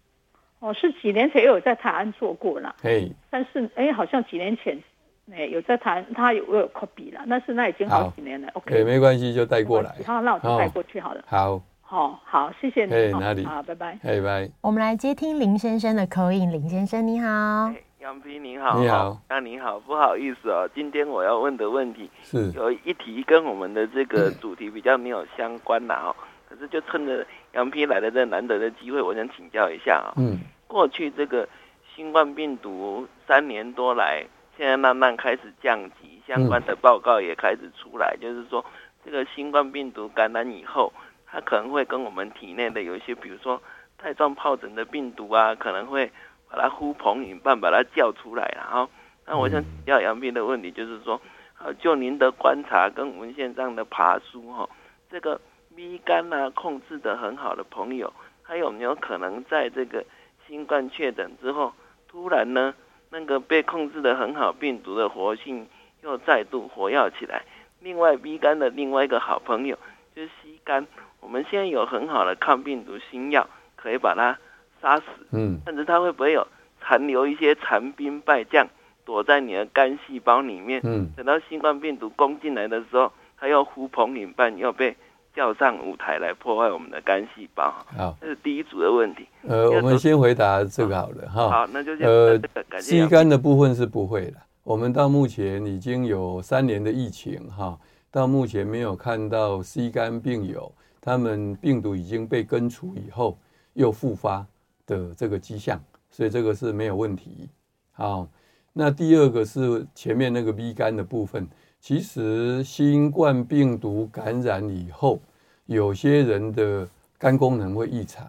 [0.60, 2.74] 哦，是几年前有在台湾做过啦。
[2.80, 4.82] 嘿，Hey, 但是哎，好像几年前
[5.30, 8.48] 哎有在台湾，他有有 copy 了，但是那已经好几年了。
[8.54, 9.94] OK，没关系，就带过来。
[10.06, 11.22] 好，那我就带过去好了。
[11.26, 12.92] 好，好，好，谢谢你。
[12.94, 13.44] Hey, 哪里？
[13.44, 13.98] 好，拜拜。
[14.02, 14.50] 拜拜。
[14.62, 17.70] 我们来接听林先生的 call in，林先生你好。
[18.04, 22.52] 杨平你好，你好，那你好，不好意思哦，今天我要问的问题是。
[22.52, 26.14] 有一题跟我们的这个主题比较没有相关的哦，
[26.46, 31.48] 可是就趁着杨平来的这难得的机会，我想请教一下啊，嗯，过去这个
[31.96, 34.22] 新冠病毒三年多来，
[34.58, 38.62] 现在慢慢开始降级，相关的报告也开始出来，就是说
[39.02, 40.92] 这个新冠病毒感染以后，
[41.24, 43.58] 它可能会跟我们体内的有一些，比如说
[43.96, 46.12] 带状疱疹的病毒啊，可能会。
[46.54, 48.88] 把它呼朋引伴，把它叫出来，然后，
[49.26, 51.20] 那我想请教杨斌的问题就是说，
[51.58, 54.68] 呃，就您的观察跟文献上的爬书哈，
[55.10, 55.40] 这个
[55.74, 58.12] B 肝啊控制得很好的朋友，
[58.44, 60.04] 他有没有可能在这个
[60.46, 61.72] 新冠确诊之后，
[62.06, 62.72] 突然呢，
[63.10, 65.66] 那个被控制得很好病毒的活性
[66.02, 67.42] 又再度活跃起来？
[67.80, 69.76] 另外，B 肝的另外一个好朋友
[70.14, 70.86] 就是 C 肝，
[71.18, 74.38] 我们现在有很好的抗病毒新药，可以把它。
[74.84, 76.46] 杀死，嗯，甚至它会不会有
[76.82, 78.68] 残留一些残兵败将
[79.06, 80.78] 躲在你的肝细胞里面？
[80.84, 84.94] 嗯，等到新冠病毒攻进来的时候，它又呼朋引伴，又被
[85.34, 87.72] 叫上舞台来破坏我们的肝细胞。
[87.96, 89.26] 好，这是第一组的问题。
[89.48, 91.48] 呃，我们先回答这个好了哈。
[91.48, 92.12] 好，那就这样。
[92.12, 94.34] 呃吸肝的部分是不会的。
[94.62, 97.78] 我们到目前已经有三年的疫情哈，
[98.10, 100.70] 到目前没有看到 C 肝病友
[101.00, 103.38] 他们病毒已经被根除以后
[103.74, 104.46] 又复发
[104.86, 107.48] 的这个迹象，所以这个是没有问题。
[107.92, 108.28] 好，
[108.72, 111.48] 那第二个是前面那个 B 肝的部分，
[111.80, 115.20] 其实新冠病毒感染以后，
[115.66, 118.26] 有些人的肝功能会异常。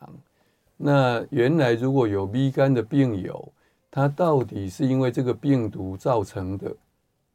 [0.78, 3.52] 那原来如果有 B 肝的病友，
[3.90, 6.76] 他到底是因为这个病毒造成的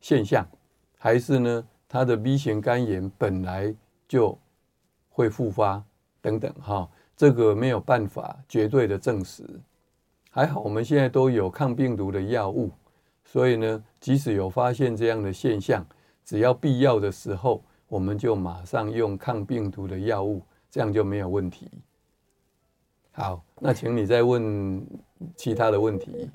[0.00, 0.46] 现象，
[0.98, 3.74] 还是呢他的 B 型肝炎本来
[4.06, 4.38] 就
[5.08, 5.82] 会复发
[6.20, 6.88] 等等哈？
[7.20, 9.44] 这个没有办法绝对的证实，
[10.30, 12.70] 还好我们现在都有抗病毒的药物，
[13.26, 15.84] 所以呢，即使有发现这样的现象，
[16.24, 21.70] 只要必要的时候，我们就马上用抗病毒的药物，这样就没有问题。
[23.12, 24.82] 好，那请你再问
[25.36, 26.30] 其他的问题。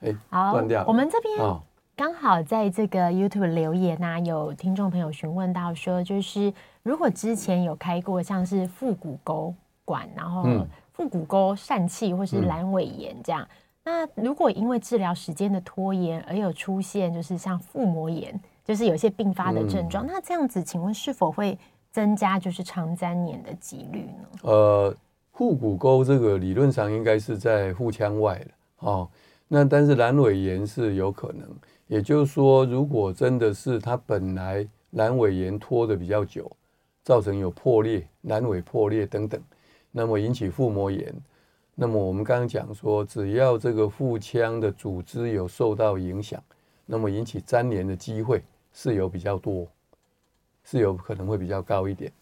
[0.00, 0.84] 哎，好，断掉。
[0.88, 1.60] 我们这边
[1.94, 6.52] 刚好在这个 YouTube 留言呐、啊，有听众朋友询问到说，就是。
[6.82, 10.44] 如果之前有开过像是腹股沟管，然后
[10.92, 13.46] 腹股沟疝气或是阑尾炎这样，
[13.84, 21.58] 嗯、那如果因为治疗时间的拖延而有出现就是像腹膜炎，就是有些并发的症状，嗯、那这样子，请问是否会
[21.90, 24.28] 增加就是肠粘连的几率呢？
[24.42, 24.94] 呃，
[25.32, 29.08] 腹股沟这个理论上应该是在腹腔外的哦，
[29.48, 31.46] 那但是阑尾炎是有可能，
[31.88, 36.50] 也就是说，如果真的是它本来阑尾炎拖的比较久，
[37.02, 39.40] 造成有破裂、阑尾破裂等等，
[39.90, 41.14] 那么引起腹膜炎。
[41.74, 46.42] 那么我们刚刚讲说，只要这个腹腔的组织有受到影响，
[46.84, 49.66] 那么引起粘连的机会是有比较多，
[50.62, 52.12] 是有可能会比较高一点。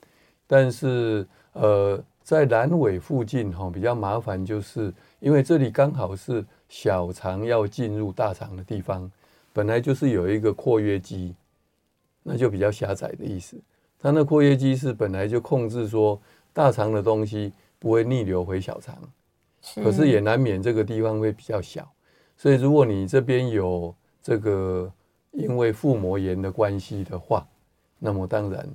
[0.47, 9.11] 但是呃，在阑尾附近哈、哦、比较麻烦，就是因为这里刚好是小肠要进入大肠的地方，
[9.53, 11.35] 本来就是有一个括约肌，
[12.23, 13.61] 那就比较狭窄的意思。
[13.99, 16.21] 它那括约肌是本来就控制说
[16.53, 18.97] 大肠的东西不会逆流回小肠。
[19.75, 21.87] 可是也难免这个地方会比较小，
[22.37, 24.91] 所以如果你这边有这个
[25.33, 27.47] 因为腹膜炎的关系的话，
[27.99, 28.67] 那么当然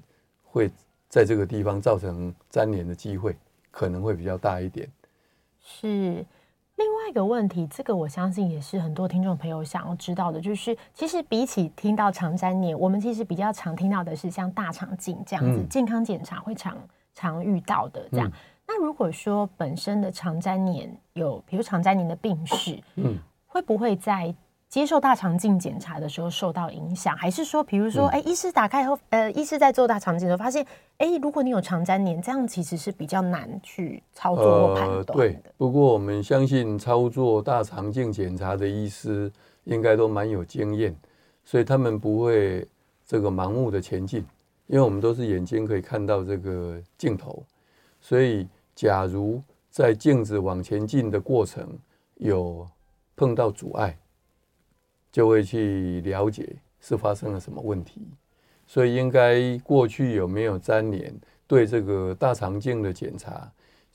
[0.43, 0.69] 会
[1.09, 3.35] 在这个地方造成粘连的机会
[3.71, 4.87] 可能会比较大一点。
[5.59, 6.23] 是
[6.75, 16.77] 另外一个问题，这个我相信也是很多听众朋友想要知道的，就是其实比起听到肠粘连，我们其实比较常听到的是像大肠镜这样子、嗯、健康检查会常
[17.13, 18.27] 常遇到的这样。
[18.27, 18.33] 嗯
[18.65, 24.33] 那如果说本身的肠粘连有，比如肠粘连的病史，嗯，会不会在
[24.73, 27.15] 接受大肠镜检查的时候受到影响？
[27.15, 30.65] 还是说，比如说，哎、嗯，医师打开以后，呃，医师在做大肠镜的时候发现，
[30.97, 35.13] 哎，如果你有肠粘连，这样其实是比较难去操作或判断的。
[35.13, 39.31] 对，不过我们相信操作大肠镜检查的医师
[39.65, 40.95] 应该都蛮有经验，
[41.45, 42.67] 所以他们不会
[43.05, 44.25] 这个盲目的前进，
[44.65, 47.43] 因为我们都是眼睛可以看到这个镜头。
[48.01, 51.77] 所以，假如在镜子往前进的过程
[52.15, 52.67] 有
[53.15, 53.95] 碰到阻碍，
[55.13, 58.01] 就会去了解是发生了什么问题。
[58.67, 61.13] 所以，应该过去有没有粘连，
[61.47, 63.49] 对这个大肠镜的检查，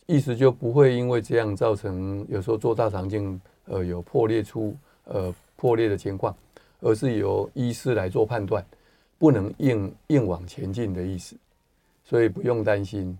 [0.06, 6.36] 意思就不会因为这样造成有时候做大肠镜呃有破裂出呃破裂的情况，
[6.80, 8.64] 而是由医师来做判断，
[9.18, 11.36] 不能硬硬往前进的意思。
[12.04, 13.18] 所以不用担心。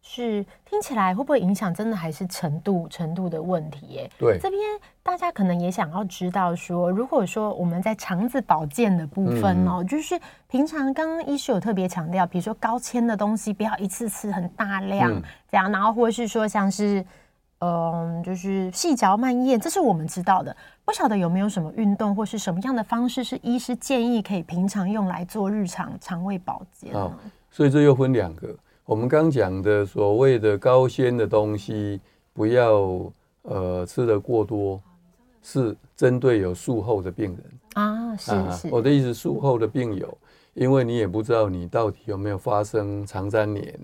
[0.00, 1.72] 是听起来会不会影响？
[1.74, 4.10] 真的还是程度程度的问题耶？
[4.18, 4.60] 对，这边
[5.02, 17.04] 大家可能也想要知道说，如果说我们在肠子保健的部分哦，嗯、就是平常刚刚医师有特别强调，比如说高纤的东西不要一次吃很大量，嗯、这样，然后或是说像是
[17.58, 20.56] 嗯，就是细嚼慢咽，这是我们知道的。
[20.84, 26.94] 不晓得有没有什么运动或是什么样的方式是医师建议可以平常用来做日常肠胃保健？
[26.94, 27.12] 哦，
[27.50, 28.56] 所以这又分两个。
[28.88, 32.00] 我们刚讲的所谓的高纤的东西，
[32.32, 34.80] 不要呃吃的过多，
[35.42, 38.16] 是针对有术后的病人啊。
[38.16, 40.16] 是是，我的意思，术后的病友，
[40.54, 43.78] 因为你也不知道你到底有没有发生肠粘连，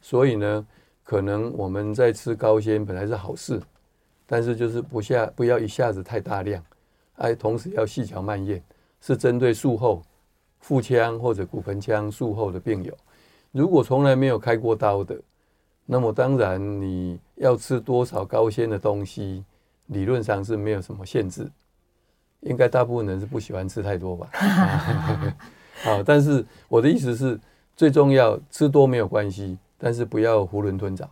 [0.00, 0.66] 所以呢，
[1.04, 3.60] 可能我们在吃高纤本来是好事，
[4.24, 6.64] 但是就是不下不要一下子太大量，
[7.16, 8.62] 哎，同时要细嚼慢咽，
[8.98, 10.02] 是针对术后
[10.58, 12.96] 腹腔或者骨盆腔术后的病友。
[13.52, 15.18] 如果从来没有开过刀的，
[15.86, 19.44] 那么当然你要吃多少高纤的东西，
[19.86, 21.50] 理论上是没有什么限制。
[22.40, 24.28] 应该大部分人是不喜欢吃太多吧？
[25.82, 27.38] 好，但是我的意思是，
[27.74, 31.08] 最重要吃多没有关系，但是不要囫囵吞枣，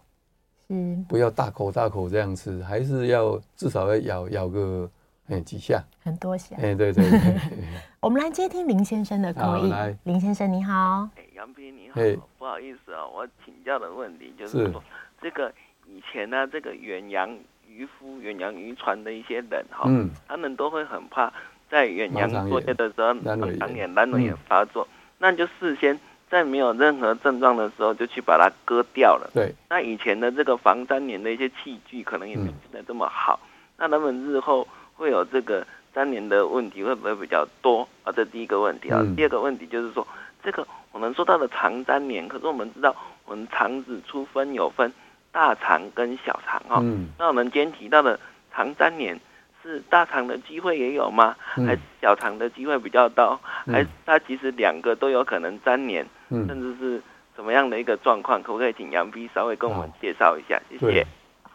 [0.68, 4.88] 嗯，不要大口大口这样吃，还是要至少要咬咬个。
[5.28, 6.54] 哎，几下，很多下。
[6.54, 7.36] 哎，对对对。
[7.98, 9.74] 我们来接听林先生的口音。
[10.04, 11.08] 林先生你好。
[11.36, 12.00] 哎，杨斌你好。
[12.38, 14.82] 不好意思啊，我请教的问题就是说，
[15.20, 15.52] 这个
[15.86, 17.30] 以前呢，这个远洋
[17.68, 19.86] 渔夫、远洋渔船的一些人哈，
[20.26, 21.30] 他们都会很怕
[21.70, 25.98] 在远洋作业的时候，盲肠炎、阑尾炎发作，那就事先
[26.30, 29.30] 在没有任何症状的时候就去把它割掉了。
[29.34, 29.54] 对。
[29.68, 33.38] 那以前的这个防粘连的一些器具可能也没现在这么好，
[33.76, 34.66] 那他们日后。
[34.98, 38.10] 会有这个粘连的问题会不会比较多啊？
[38.10, 39.04] 这第一个问题啊。
[39.14, 40.08] 第二个问题就是说，
[40.46, 44.92] 这个我们说到的肠粘连，可是我们知道我们肠子出分有分
[45.32, 46.78] 大肠跟小肠哈。
[46.80, 47.08] 嗯。
[47.18, 48.16] 那我们今天提到的
[48.54, 49.20] 肠粘连
[49.60, 51.34] 是大肠的机会也有吗？
[51.52, 53.36] 还是小肠的机会比较高？
[53.66, 56.06] 还是它其实两个都有可能粘连？
[56.28, 56.46] 嗯。
[56.46, 57.02] 甚至是
[57.34, 58.40] 什么样的一个状况？
[58.40, 60.62] 可不可以请杨 B 稍微跟我们介绍一下？
[60.70, 61.04] 谢谢。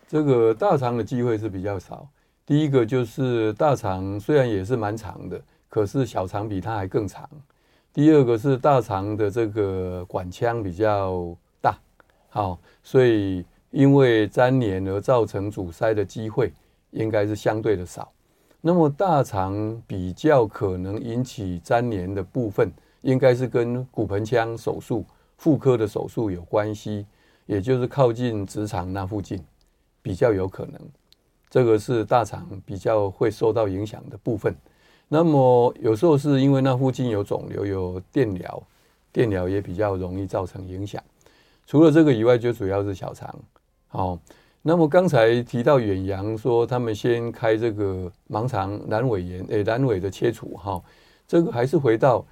[0.06, 2.06] 这个大肠的机会是比较少。
[2.46, 7.30] 第一个就是大肠虽然也是蛮长的，可是小肠比它还更长。
[7.94, 11.78] 第二个是大肠的这个管腔比较大，
[12.30, 16.54] 好，所以因为粘连而造成阻塞的机会
[16.92, 18.10] 应该是相对的少。
[18.62, 22.72] 那么大肠比较可能引起粘连的部分，
[23.02, 25.04] 应该是跟骨盆腔手术、
[25.36, 27.06] 妇科的手术有关系，
[27.46, 29.44] 也就是靠近直肠那附近
[30.02, 30.80] 比较有可能。
[31.50, 34.56] 这个是大肠比较会受到影响的部分。
[35.14, 38.64] 那么有时候是因为那附近有肿瘤、有电疗，
[39.12, 41.04] 电疗也比较容易造成影响。
[41.68, 43.36] 除了这个以外，就主要是小肠。
[43.90, 44.18] 好，
[44.62, 50.82] 那么刚才提到远洋说他们先开这个盲肠阑尾炎，诶，阑尾的切除，哈，
[51.28, 52.26] 这个还是回到，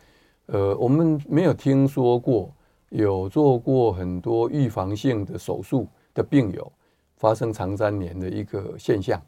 [0.46, 2.50] 呃，我们没有听说过
[2.88, 6.72] 有做过很多预防性的手术的病友
[7.18, 9.22] 发生肠粘连的一个现象，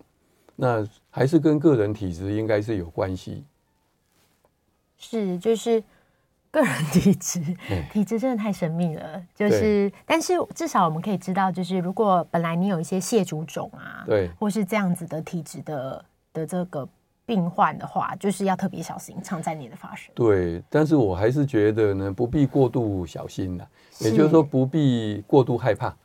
[0.62, 3.44] 那还是跟个人体质应该是有关系。
[4.98, 5.84] 是，就是。
[6.54, 7.40] 个人体质，
[7.94, 9.26] 体质真的太神秘了。
[9.34, 16.86] 就是，但是至少我们可以知道，就是如果本来你有一些蟹足肿啊，对，或是这样子的体质的的这个
[17.26, 20.14] 病患的话，就是要特别小心常在你的发生。
[20.14, 23.66] 对，但是我还是觉得呢，不必过度小心了，
[24.02, 25.96] 也就是说不必过度害怕。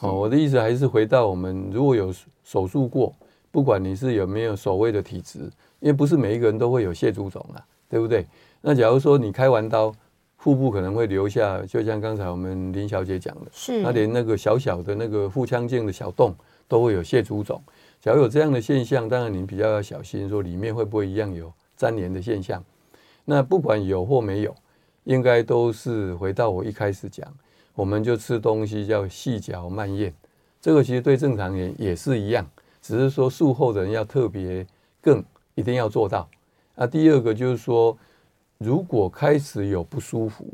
[0.00, 2.10] 哦，我的意思还是回到我们如果有
[2.42, 3.14] 手术过，
[3.50, 5.38] 不管你是有没有所谓的体质，
[5.80, 8.26] 因为不是每一个人都会有蟹足肿啊，对不对？
[8.60, 9.94] 那假如说你开完刀，
[10.36, 16.34] 腹部可能会留下，就像刚才我们林小姐讲的，是，她连那个小小的那个腹腔镜的小洞
[16.66, 17.60] 都会有蟹足肿。
[18.00, 22.62] 假如有这样的现象，当然你比较要小心，说里面会不会一样有粘连的现象。
[23.24, 24.54] 那不管有或没有，
[25.04, 27.26] 应该都是回到我一开始讲，
[27.74, 30.14] 我们就吃东西叫细嚼慢咽，
[30.60, 32.48] 这个其实对正常人也是一样，
[32.88, 34.66] 只是说术后的人要特别
[35.00, 35.24] 更
[35.54, 36.28] 一定要做到。
[36.74, 37.96] 那第二个就是说。
[38.60, 40.44] 如果开始有不舒服，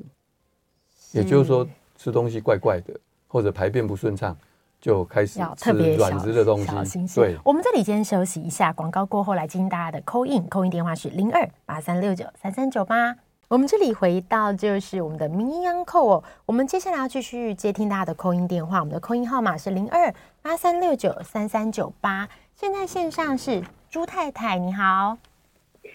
[1.12, 1.66] 也就是说
[1.96, 2.92] 吃东西怪怪的，
[3.26, 4.36] 或者排便不顺畅，
[4.78, 7.06] 就开始要吃软质的东西。
[7.14, 13.16] 对，我们这里先休息一下，广告过后来接听大家的 call in，call in 电话是零二八三六九三三九八。
[13.48, 20.14] 我们这里回到就是我们的名医央叩哦，我们接下来要继续接听大家的 call in 电话，我们的 call in 号码是零二
[20.44, 22.28] 八三六九三三九八。
[22.54, 25.16] 现在线上是朱太太，你好，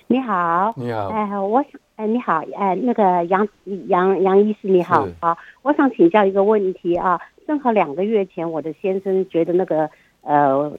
[0.08, 1.72] 你好，你好，哎，我想。
[1.97, 3.47] 哎，你好，哎，那个杨
[3.89, 9.88] 杨杨医师你好，啊，我想请教一个问题啊，正好两个月前，我的先生觉得那个
[10.22, 10.76] 呃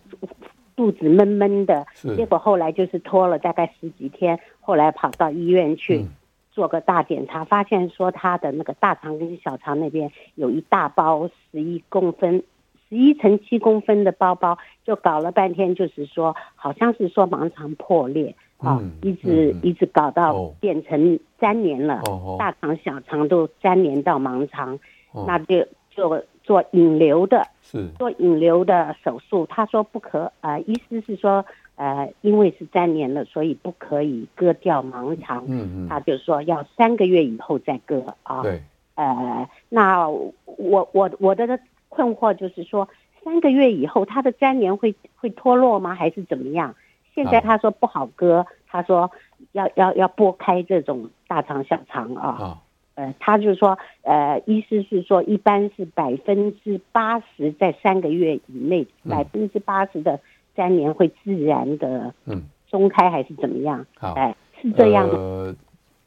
[0.75, 6.05] 肚子闷闷的，结果后来就是拖了大概十几天，后来跑到医院去
[6.51, 12.43] 做个大检查，发现说他的那个大肠跟小肠那边有一大包十一公分，
[12.91, 18.35] 十一乘七公分的包包，就搞了半天，就是说好像是说盲肠破裂。
[18.59, 24.79] 啊、哦，一直、嗯、一直搞到变成粘连了，哦、大肠小肠都粘连到盲肠，
[25.13, 29.47] 哦、那就就做引流的，是做引流的手术。
[29.47, 31.43] 他说不可，呃，意思是说，
[31.77, 35.43] 呃，因为是粘连了，所以不可以割掉盲肠。
[35.49, 38.43] 嗯嗯，他就说要三个月以后再割啊。
[38.43, 38.61] 对，
[38.95, 41.59] 呃，那我我我的
[41.91, 42.89] 困惑就是说，
[43.23, 45.95] 三个月以后他的粘连会会脱落吗？
[45.95, 46.75] 还是怎么样？
[47.15, 49.11] 现在他说不好割，他说
[49.53, 52.63] 要要要拨开这种大肠小肠啊，
[52.95, 60.21] 呃，他就说，呃，意思是说，一般是百分之八十在三个月以内，百分之八十的
[60.55, 63.85] 粘连会自然的嗯松开还是怎么样？
[63.99, 65.17] 好，哎，是这样的。
[65.17, 65.55] 呃，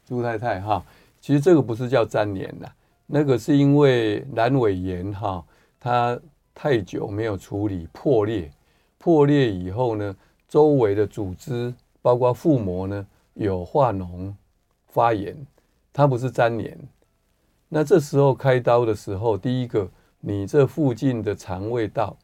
[0.06, 0.82] 朱太太哈，
[1.20, 2.66] 其实这个不是叫粘连的，
[3.06, 5.44] 那个是因为阑尾炎哈，
[5.84, 6.18] 它
[6.54, 8.50] 太久没有处理破裂，
[8.96, 10.16] 破裂以后呢。
[10.46, 14.32] 周围的组织，包括腹膜呢，有化脓、
[14.86, 15.36] 发炎，
[15.92, 16.78] 它不是粘连。
[17.68, 22.16] 那这时候开刀的时候，第一个，你这附近的肠胃道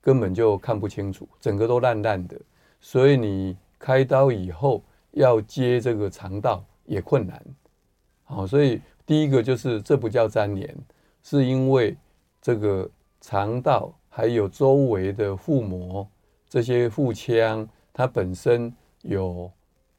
[0.00, 2.40] 根本就看不清楚，整个都烂烂的，
[2.80, 7.44] 所以你开刀以后要接这个肠道也困难。
[8.24, 10.74] 好，所以第一个就是这不叫粘连，
[11.22, 11.94] 是因为
[12.48, 12.90] 这个
[13.20, 16.08] 肠道还有周围的腹膜。
[16.48, 19.52] 这些腹腔它本身有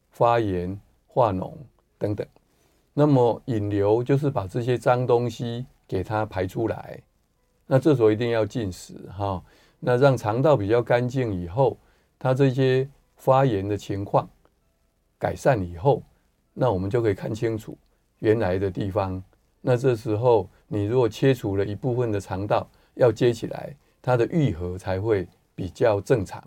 [0.10, 0.76] 发炎、
[1.06, 1.54] 化脓
[2.00, 2.26] 等等，
[2.92, 7.00] 那么引流就是把这些脏东西给它排出来。
[7.68, 9.40] 那这时候一定要进食哈，
[9.80, 11.78] 那让肠道比较干净以后，
[12.18, 14.28] 它这些发炎的情况
[15.20, 16.02] 改善以后，
[16.56, 17.78] 那我们就可以看清楚
[18.18, 19.24] 原来的地方。
[19.62, 25.28] 那这时候你如果切除了一部分的肠道，要接起来，它的愈合才会。
[25.60, 26.42] 比较正常，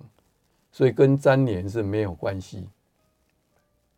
[0.71, 2.67] 所以跟粘连是没有关系。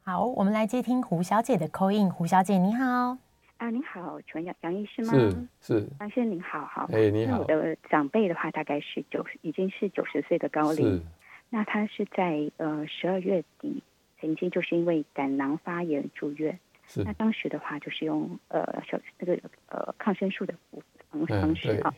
[0.03, 2.11] 好，我们来接听胡小姐的 call in。
[2.11, 3.17] 胡小姐，你好。
[3.59, 5.13] 啊，你好，请问杨杨医师吗？
[5.13, 5.89] 是是。
[6.01, 6.89] 杨先生您好，好。
[6.91, 7.39] 哎，你好。
[7.39, 10.97] 我的长辈的话，大概是九十，已经是九十岁的高龄。
[10.97, 11.03] 是。
[11.49, 13.85] 那他是在呃十二月底，
[14.21, 16.59] 曾经就是因为胆囊发炎住院。
[16.87, 17.03] 是。
[17.05, 20.55] 那当时的话，就是用呃小那个呃抗生素的
[21.11, 21.95] 方方式啊。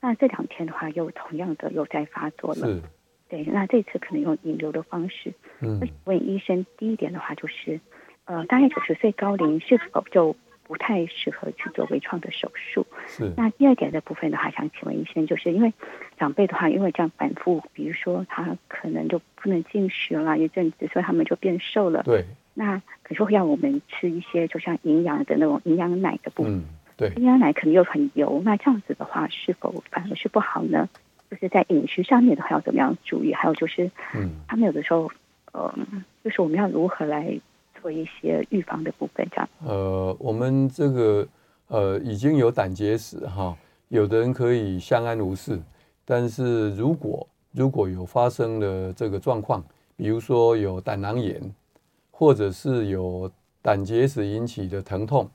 [0.00, 2.82] 那这两天的话，又同样的又在发作了。
[3.28, 3.42] 对。
[3.44, 5.32] 那这次可能用引流的方式。
[5.60, 5.80] 嗯。
[6.04, 7.80] 问医生，第一点的话就是，
[8.26, 12.86] 呃，大概九十岁高龄是否就不太适合去做微创的手术。
[13.06, 13.32] 是。
[13.36, 15.72] 那第二点的部分的话，想请问医生，就是因为
[16.18, 22.02] 长辈的话，因为这样反复，比如说他可能就不能进食了一阵子，所以他们就变瘦了。
[22.02, 22.24] 对。
[22.58, 26.56] 那可是会让我们吃一些就像营养的那种营养奶的部分。
[26.56, 26.64] 嗯，
[26.96, 27.12] 对。
[27.16, 30.88] 营养奶可能又很油，那这样子的话，是否反而是不好呢？
[31.30, 33.34] 就是在饮食上面的话要怎么样注意？
[33.34, 35.10] 还有就是，嗯，他们有的时候，
[35.52, 35.74] 呃，
[36.24, 37.38] 就是我们要如何来
[37.80, 39.26] 做一些预防的部分？
[39.30, 39.48] 这样。
[39.64, 41.28] 呃，我们这个
[41.68, 43.56] 呃已经有胆结石哈，
[43.88, 45.60] 有的人可以相安无事，
[46.04, 49.62] 但是如果如果有发生了这个状况，
[49.96, 51.40] 比如说有胆囊炎，
[52.18, 55.28] 或者是有胆结石引起的疼痛，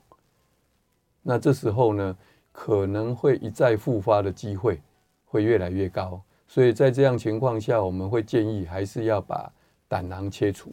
[1.22, 2.16] 那这时候呢，
[2.50, 4.80] 可能会一再复发的机会。
[5.24, 9.50] 会越来越高，所以在这样情况下，我们会建议还是要把
[9.88, 10.70] 胆囊切除。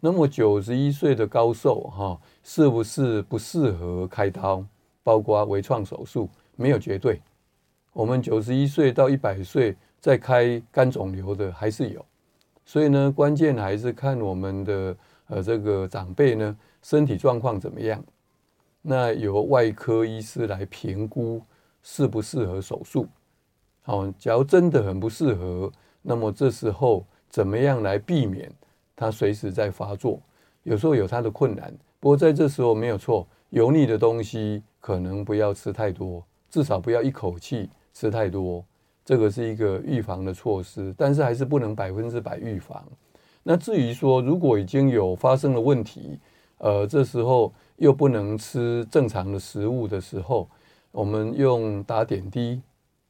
[0.00, 4.64] 那么九十一岁的高寿哈，是不是不适合开刀？
[5.02, 7.20] 包括微创手术，没有绝对。
[7.92, 12.02] 我们九十一岁到一百岁再开肝肿瘤的还是有，
[12.64, 14.96] 所以呢，关键还是看我们的
[15.28, 18.02] 呃这个长辈呢身体状况怎么样，
[18.82, 21.42] 那由外科医师来评估
[21.82, 23.06] 适不适合手术。
[23.82, 25.70] 好，假如真的很不适合，
[26.02, 28.50] 那么这时候怎么样来避免
[28.94, 30.20] 它随时在发作？
[30.62, 38.64] 有时候有它的困难，不过在这时候没有错，油腻的东西可能不要吃太多，至少不要一口气吃太多，
[39.04, 42.84] 这个是一个预防的措施，但是还是不能百分之百预防。
[43.48, 46.18] 那至于说如果已经有发生了问题，
[46.58, 50.48] 呃，这时候又不能吃正常的食物的时候，
[50.90, 52.60] 我们用打点滴。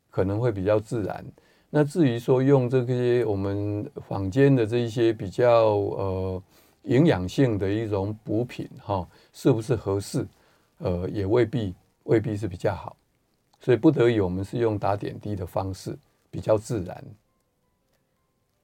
[0.09, 1.23] 可能会比较自然。
[1.69, 6.43] 那至于说用这些我们坊间的这一些比较呃
[6.85, 10.27] 营养性的一种补品哈，是不是合适？
[10.79, 11.75] 呃，也未必
[12.05, 12.97] 未必是比较好。
[13.61, 15.95] 所以不得已，我们是用打点滴的方式，
[16.31, 17.05] 比较自然。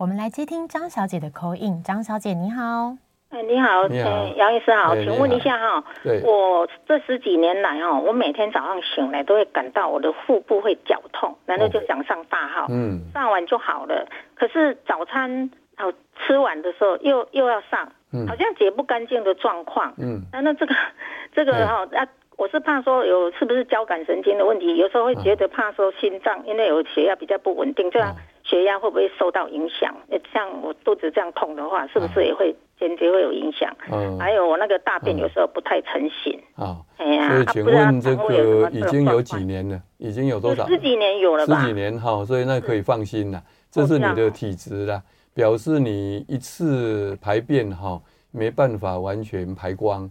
[0.03, 1.81] 我们来接听张小姐的 call in。
[1.85, 2.97] 张小姐你好。
[3.31, 5.85] 哎，你好，你好，杨医生好，请问一下哈，
[6.25, 14.05] 我这十几年来哈，我每天早上醒来都会感到我的腹部会绞痛，然后就想上大号，嗯，上完就好了。
[14.35, 15.49] 可是早餐
[15.79, 17.87] 哦吃完的时候又又要上，
[18.27, 20.75] 好像解不干净的状况，嗯，那那这个
[21.33, 22.05] 这个哈，那
[22.37, 24.77] 我是怕说有是不是交感神经的问题？
[24.77, 29.95] 有时候会觉得怕说心脏，因为有血压比较不稳定，这样血压会不会受到影响？
[30.33, 32.55] 像我肚子这样痛的话，是不是也会？
[32.81, 36.79] 间接会有影响，嗯，还有我那个大便有时候不太成型啊。
[36.97, 39.81] 哎呀，所以请问这个已经有几年了？
[39.99, 40.67] 已经有多少？
[40.67, 41.61] 十几年有了吧？
[41.61, 43.41] 十几年哈，所以那可以放心了。
[43.71, 45.01] 这是你的体质啦，
[45.33, 48.03] 表示你一次排便哈
[48.33, 50.11] 没办法完全排光，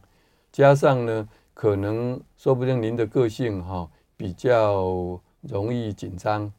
[0.50, 1.28] 加上呢，
[1.62, 3.88] 可能说不定您的个性哈
[4.18, 6.52] 比较容易紧张，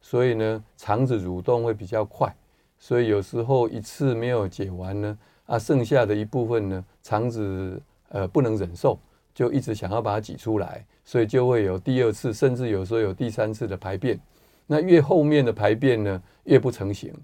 [0.00, 2.34] 所以呢肠子蠕动会比较快，
[2.76, 5.16] 所以有时候一次没有解完呢。
[5.46, 8.98] 啊，剩下的一部分呢，肠子呃不能忍受，
[9.32, 14.18] 就一直想要把它挤出来，所以就会有第二次，甚至有时候有第三次的排便。
[14.66, 17.14] 那越后面的排便呢，越不成形，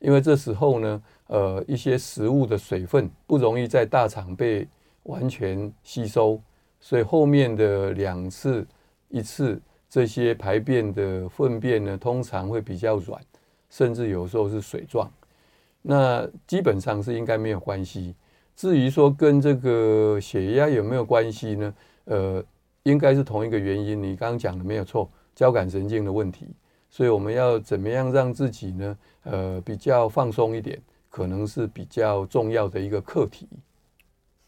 [0.00, 4.68] 因为这时候呢，呃，一些食物的水分不容易在大肠被
[5.04, 6.38] 完全吸收，
[6.84, 8.62] 所以后面的两次、
[9.08, 9.58] 一次
[9.88, 13.18] 这些排便的粪便呢，通常会比较软，
[13.70, 15.10] 甚至有时候是水状。
[15.80, 18.14] 那基本上是应该没有关系。
[18.54, 21.74] 至于说跟这个血压有没有关系呢？
[22.04, 22.44] 呃，
[22.82, 24.02] 应该是同一个原因。
[24.02, 26.48] 你刚刚讲的没有错，交感神经的问题。
[26.90, 28.98] 所以我们要怎么样让自己呢？
[29.22, 30.78] 呃，比较放松一点，
[31.08, 33.48] 可能是比较重要的一个课题。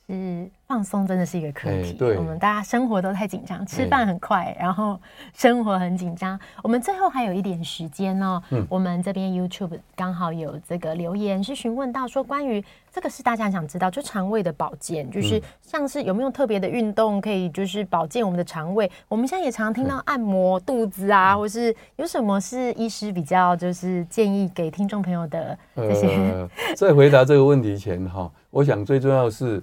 [0.09, 1.93] 嗯，放松真的是一个课题。
[1.93, 4.97] 对，我们大家生活都太紧张，吃饭很快，然后
[5.35, 6.39] 生活很紧张。
[6.63, 8.41] 我们最后还有一点时间哦。
[8.51, 18.89] 嗯，我们这边 YouTube 刚好有这个留言是询问到说，关于这个是大家想知道，就肠胃的保健，就是像是有没有特别的运动可以就是保健我们的肠胃。
[19.09, 26.07] 我们现在也常常听到按摩肚子啊，或是有什么是医师比较就是建议给听众朋友的这些。
[26.07, 29.61] 呃，在回答这个问题前哈，我想最重要的是。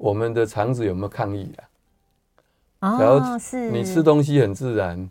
[0.00, 1.52] 我们的肠子有没有抗议
[2.78, 2.96] 啊？
[2.96, 3.70] 哦，是。
[3.70, 5.10] 你吃东西很自然，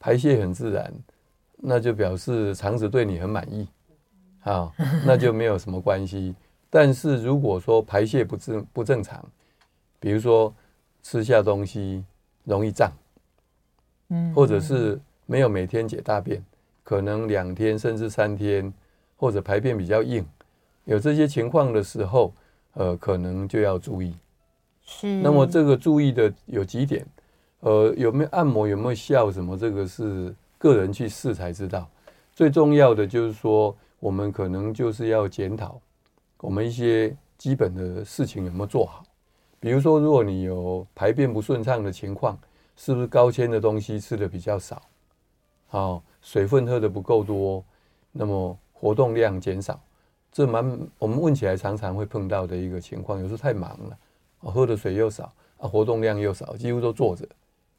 [0.00, 0.92] 排泄很自然，
[1.58, 3.68] 那就表示肠子对你很满意，
[4.40, 4.74] 好，
[5.06, 6.34] 那就没有什么关系。
[6.68, 9.24] 但是如果说排泄不正不正常，
[10.00, 10.52] 比如说
[11.04, 12.04] 吃下东西
[12.42, 12.90] 容易胀，
[14.08, 16.44] 嗯，或者是没有每天解大便，
[16.82, 18.74] 可能两天甚至三天，
[19.16, 20.26] 或者排便比较硬，
[20.84, 22.34] 有这些情况的时候。
[22.76, 24.14] 呃，可能就要注意。
[24.84, 25.20] 是。
[25.20, 27.04] 那么这个注意的有几点，
[27.60, 31.88] 呃，有没有按摩，有没有效，什么这个是个人去试才知道。
[32.32, 35.80] 最重要的就是说，我们可能就是要检讨
[36.40, 39.02] 我们一些基本的事情有没有做好。
[39.58, 42.38] 比如说，如果你有排便不顺畅的情况，
[42.76, 44.82] 是不是高纤的东西吃的比较少？
[45.66, 47.64] 好，水分喝的不够多，
[48.12, 49.80] 那么活动量减少，
[50.36, 53.18] 这蛮我们问起来常常会碰到的一个情况。
[53.18, 53.98] 有时候太忙了，
[54.40, 57.26] 喝的水又少，啊，活动量又少，几乎都坐着，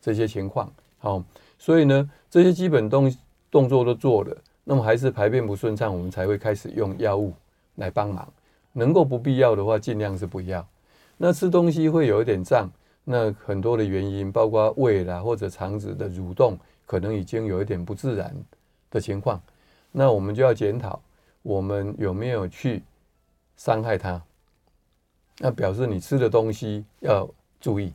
[0.01, 0.67] 这些情况。
[0.97, 1.23] 好，
[1.59, 3.15] 所以呢，这些基本动
[3.51, 7.31] 动作都做了，那么还是排便不顺畅，我们才会开始用药物
[7.75, 8.27] 来帮忙。
[8.73, 10.67] 能够不必要的话，尽量是不要。
[11.15, 12.67] 那吃东西会有一点胀，
[13.03, 18.35] 那很多的原因，包括胃啦或者肠子的蠕动，可能已经有一点不自然
[18.89, 19.39] 的情况。
[19.91, 20.99] 那我们就要检讨，
[21.41, 22.83] 我们有没有去
[23.55, 24.21] 伤害它？
[25.39, 27.29] 那表示你吃的东西要
[27.59, 27.93] 注意。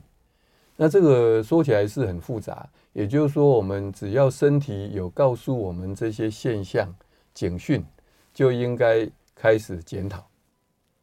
[0.75, 6.93] 那这个说起来是很复杂，也就是说，我们只要身体有告诉我们这些现象
[7.33, 7.85] 警讯，
[8.33, 10.25] 就应该开始检讨。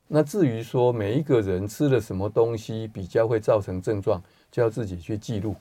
[0.09, 4.20] 那至于说每一个人吃了什么东西比较会造成症状，
[4.51, 5.55] 就要自己去记录，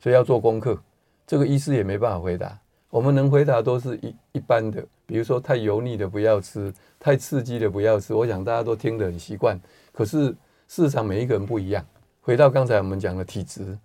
[0.00, 0.82] 所以要做功课。
[1.24, 2.58] 这个医师也没办法回答，
[2.94, 8.14] 我们能回答都是一一般的，比如说太油腻的不要吃，太刺激的不要吃。
[8.14, 10.28] 我想大家都听得很习惯，可是
[10.68, 11.84] 事实上每一个人不一样。
[12.20, 13.76] 回到刚才我们讲的体质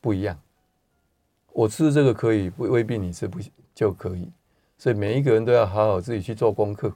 [0.00, 0.34] 不一样，
[1.52, 3.38] 我吃这个可以，未必你吃不
[3.74, 4.32] 就可以。
[4.78, 6.90] 所以每一个人都要好好自己去做功课。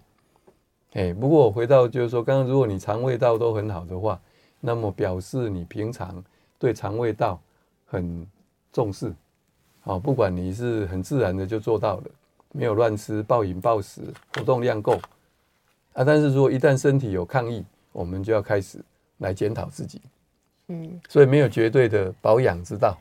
[0.94, 4.18] 哎，不过我回到就是说，刚刚如果你肠胃道都很好的话，
[4.58, 6.24] 那么表示你平常
[6.58, 7.38] 对肠胃道
[7.84, 8.26] 很
[8.72, 9.14] 重视，
[9.88, 12.02] 好，不管你是很自然的就做到了，
[12.52, 14.02] 没有乱吃、暴饮暴食、
[14.34, 15.00] 活动量够
[15.94, 16.04] 啊。
[16.04, 18.78] 但是如果一旦身体有抗议，我们就要开始
[19.16, 20.02] 来检讨自己。
[20.66, 22.98] 嗯，所以没有绝对的保养之道。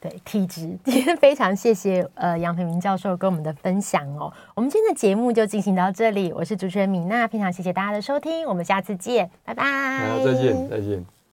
[0.00, 4.32] 对体质， 今天非常谢谢呃杨培明教授跟我们的分享哦。
[4.54, 10.08] 我们今天的节目就进行到这里，我是主持人米娜，非常谢谢大家的收听，我们下次见，拜拜。
[10.08, 11.04] 好，再见，再见。